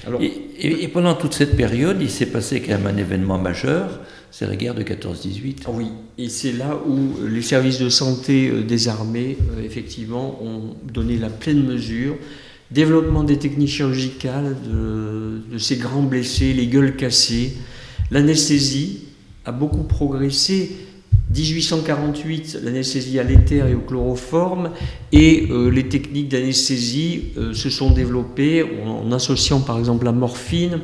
Alors, 0.07 0.23
Et, 0.23 0.33
et- 0.59 0.85
et 0.85 0.89
pendant 0.89 1.15
toute 1.15 1.35
cette 1.35 1.57
période, 1.57 1.99
il 2.01 2.09
s'est 2.11 2.27
passé 2.27 2.61
quand 2.63 2.79
même 2.79 2.87
un 2.87 2.97
événement 2.97 3.39
majeur, 3.39 4.01
c'est 4.31 4.47
la 4.47 4.57
guerre 4.57 4.75
de 4.75 4.83
14-18. 4.83 5.65
Ah 5.67 5.71
Oui, 5.75 5.89
et 6.17 6.29
c'est 6.29 6.53
là 6.53 6.79
où 6.87 7.27
les 7.27 7.43
services 7.43 7.79
de 7.81 7.89
santé 7.91 8.49
euh, 8.49 8.63
des 8.63 8.89
armées, 8.89 9.37
effectivement, 9.65 10.39
ont 10.43 10.77
donné 10.93 11.19
la 11.19 11.29
pleine 11.29 11.63
mesure. 11.65 12.17
Développement 12.71 13.23
des 13.23 13.39
techniques 13.39 13.69
chirurgicales 13.69 14.57
de, 14.69 15.59
ces 15.59 15.77
grands 15.77 16.03
blessés, 16.03 16.53
les 16.53 16.67
gueules 16.67 16.97
cassées. 16.97 17.55
L'anesthésie 18.11 19.05
a 19.45 19.53
beaucoup 19.53 19.85
progressé. 19.85 20.73
1848, 21.35 22.61
l'anesthésie 22.63 23.19
à 23.19 23.25
l'éther 23.25 23.67
et 23.67 23.75
au 23.75 23.81
chloroforme, 23.81 24.71
et 25.13 25.49
euh, 25.51 25.71
les 25.71 25.89
techniques 25.89 26.29
d'anesthésie 26.29 27.33
euh, 27.37 27.53
se 27.53 27.69
sont 27.69 27.91
développées 27.91 28.65
en, 28.85 29.11
associant 29.11 29.61
par 29.61 29.79
exemple 29.79 30.05
la 30.05 30.13
morphine, 30.13 30.81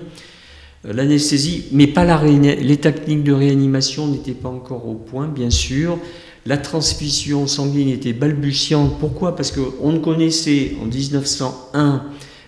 euh, 0.85 0.93
l'anesthésie, 0.93 1.67
mais 1.71 1.87
pas 1.87 2.05
les 2.25 2.77
techniques 2.77 3.23
de 3.23 3.33
réanimation 3.33 4.09
n'étaient 4.09 4.33
pas 4.33 4.49
encore 4.49 4.89
au 4.89 4.95
point, 4.95 5.29
bien 5.29 5.51
sûr. 5.51 5.99
La 6.45 6.57
transfusion 6.59 7.47
sanguine 7.47 7.89
était 7.89 8.13
balbutiante. 8.13 8.99
Pourquoi? 8.99 9.37
Parce 9.37 9.53
qu'on 9.53 9.93
ne 9.93 9.99
connaissait 9.99 10.77
en 10.83 10.87
1901 10.87 12.03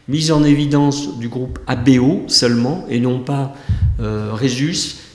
mise 0.09 0.33
en 0.33 0.44
évidence 0.44 1.18
du 1.18 1.28
groupe 1.28 1.59
ABO 1.66 2.24
seulement, 2.26 2.85
et 2.90 3.00
non 3.00 3.20
pas 3.20 3.54
euh, 4.00 4.33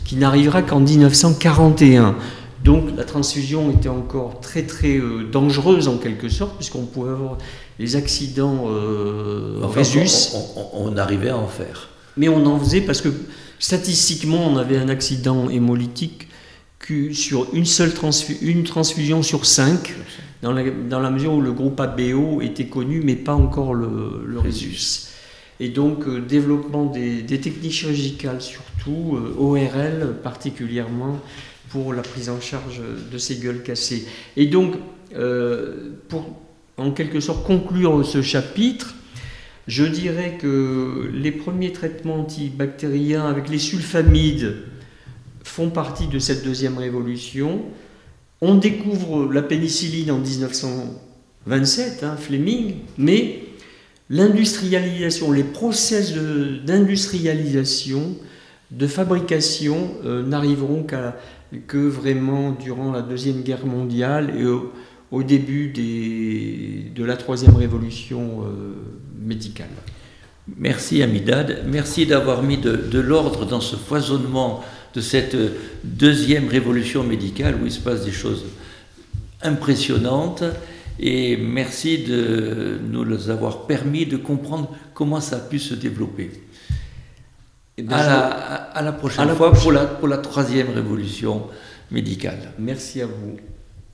qui 0.05 0.15
n'arrivera 0.15 0.61
qu'en 0.63 0.79
1941. 0.79 2.15
Donc 2.63 2.85
la 2.97 3.03
transfusion 3.03 3.69
était 3.71 3.89
encore 3.89 4.39
très 4.41 4.63
très 4.63 4.97
euh, 4.97 5.29
dangereuse 5.31 5.87
en 5.87 5.97
quelque 5.97 6.27
sorte, 6.29 6.55
puisqu'on 6.55 6.85
pouvait 6.85 7.11
avoir 7.11 7.37
des 7.79 7.95
accidents 7.95 8.65
euh, 8.69 9.61
Enfin, 9.63 9.79
Rhésus. 9.81 10.29
on, 10.35 10.61
on- 10.87 10.93
on 10.93 10.97
arrivait 10.97 11.29
à 11.29 11.37
en 11.37 11.47
faire. 11.47 11.89
Mais 12.17 12.27
on 12.27 12.45
en 12.47 12.57
faisait 12.59 12.81
parce 12.81 13.01
que 13.01 13.09
statistiquement, 13.59 14.47
on 14.47 14.57
avait 14.57 14.77
un 14.77 14.89
accident 14.89 15.49
hémolytique 15.49 16.28
que 16.79 17.13
sur 17.13 17.53
une 17.53 17.65
seule 17.65 17.91
transfu- 17.91 18.37
une 18.41 18.63
transfusion 18.63 19.21
sur 19.21 19.45
cinq, 19.45 19.93
dans 20.41 20.53
la, 20.53 20.63
dans 20.69 20.99
la 20.99 21.09
mesure 21.11 21.33
où 21.33 21.41
le 21.41 21.51
groupe 21.51 21.79
ABO 21.79 22.41
était 22.41 22.67
connu, 22.67 23.01
mais 23.03 23.15
pas 23.15 23.35
encore 23.35 23.73
le, 23.73 24.23
le. 24.25 24.39
Et 25.59 25.67
donc, 25.69 26.07
euh, 26.07 26.21
développement 26.21 26.85
des, 26.85 27.21
des 27.21 27.39
techniques 27.39 27.73
chirurgicales, 27.73 28.41
surtout 28.41 29.17
euh, 29.17 29.35
ORL 29.37 30.15
particulièrement, 30.23 31.19
pour 31.69 31.93
la 31.93 32.01
prise 32.01 32.29
en 32.29 32.39
charge 32.39 32.81
de 33.11 33.17
ces 33.17 33.35
gueules 33.35 33.61
cassées. 33.61 34.07
Et 34.37 34.45
donc, 34.45 34.75
euh, 35.15 35.91
pour 36.07 36.25
en 36.77 36.91
quelque 36.91 37.19
sorte 37.19 37.45
conclure 37.45 38.05
ce 38.05 38.21
chapitre, 38.21 38.95
je 39.67 39.83
dirais 39.83 40.37
que 40.41 41.11
les 41.13 41.31
premiers 41.31 41.73
traitements 41.73 42.21
antibactériens 42.21 43.25
avec 43.27 43.49
les 43.49 43.59
sulfamides 43.59 44.55
font 45.49 45.69
partie 45.69 46.07
de 46.07 46.19
cette 46.19 46.43
deuxième 46.43 46.77
révolution. 46.77 47.61
On 48.41 48.55
découvre 48.55 49.31
la 49.33 49.41
pénicilline 49.41 50.11
en 50.11 50.19
1927, 50.19 52.03
hein, 52.03 52.15
Fleming, 52.17 52.75
mais 52.97 53.39
l'industrialisation, 54.09 55.31
les 55.31 55.43
process 55.43 56.13
d'industrialisation, 56.65 58.15
de, 58.71 58.87
fabrication 58.87 59.91
euh, 60.05 60.23
n'arriveront 60.23 60.83
qu'à- 60.83 61.15
que 61.67 61.77
vraiment 61.77 62.51
durant 62.51 62.91
la 62.91 63.01
Deuxième 63.01 63.41
Guerre 63.41 63.65
mondiale 63.65 64.31
et 64.37 64.45
au, 65.11 65.23
début 65.23 65.69
des- 65.69 66.91
de 66.95 67.03
la 67.03 67.17
Troisième 67.17 67.55
Révolution 67.55 68.43
euh, 68.43 68.73
médicale. 69.19 69.69
Merci 70.57 71.01
Amidad, 71.03 71.63
merci 71.67 72.05
d'avoir 72.05 72.41
mis 72.43 72.57
de 72.57 72.99
l'ordre 72.99 73.45
dans 73.45 73.61
ce 73.61 73.75
foisonnement 73.75 74.63
de 74.95 75.01
cette 75.01 75.35
deuxième 75.83 76.47
révolution 76.47 77.03
médicale 77.03 77.55
où 77.61 77.65
il 77.65 77.71
se 77.71 77.79
passe 77.79 78.05
des 78.05 78.11
choses 78.11 78.45
impressionnantes 79.41 80.43
et 80.99 81.37
merci 81.37 81.99
de 81.99 82.79
nous 82.89 83.29
avoir 83.29 83.65
permis 83.67 84.05
de 84.05 84.17
comprendre 84.17 84.75
comment 84.93 85.21
ça 85.21 85.37
a 85.37 85.39
pu 85.39 85.59
se 85.59 85.73
développer. 85.73 86.31
Eh 87.77 87.83
ben, 87.83 87.95
À 87.95 88.05
la, 88.05 88.19
à- 88.27 88.55
à 88.77 88.81
la 88.81 88.91
prochaine 88.91 89.21
à 89.21 89.25
la 89.25 89.35
fois 89.35 89.51
prochaine. 89.51 89.63
Pour, 89.63 89.71
la, 89.71 89.85
pour 89.85 90.07
la 90.09 90.17
troisième 90.17 90.69
révolution 90.71 91.43
médicale. 91.91 92.51
Merci 92.59 93.01
à 93.01 93.05
vous. 93.05 93.37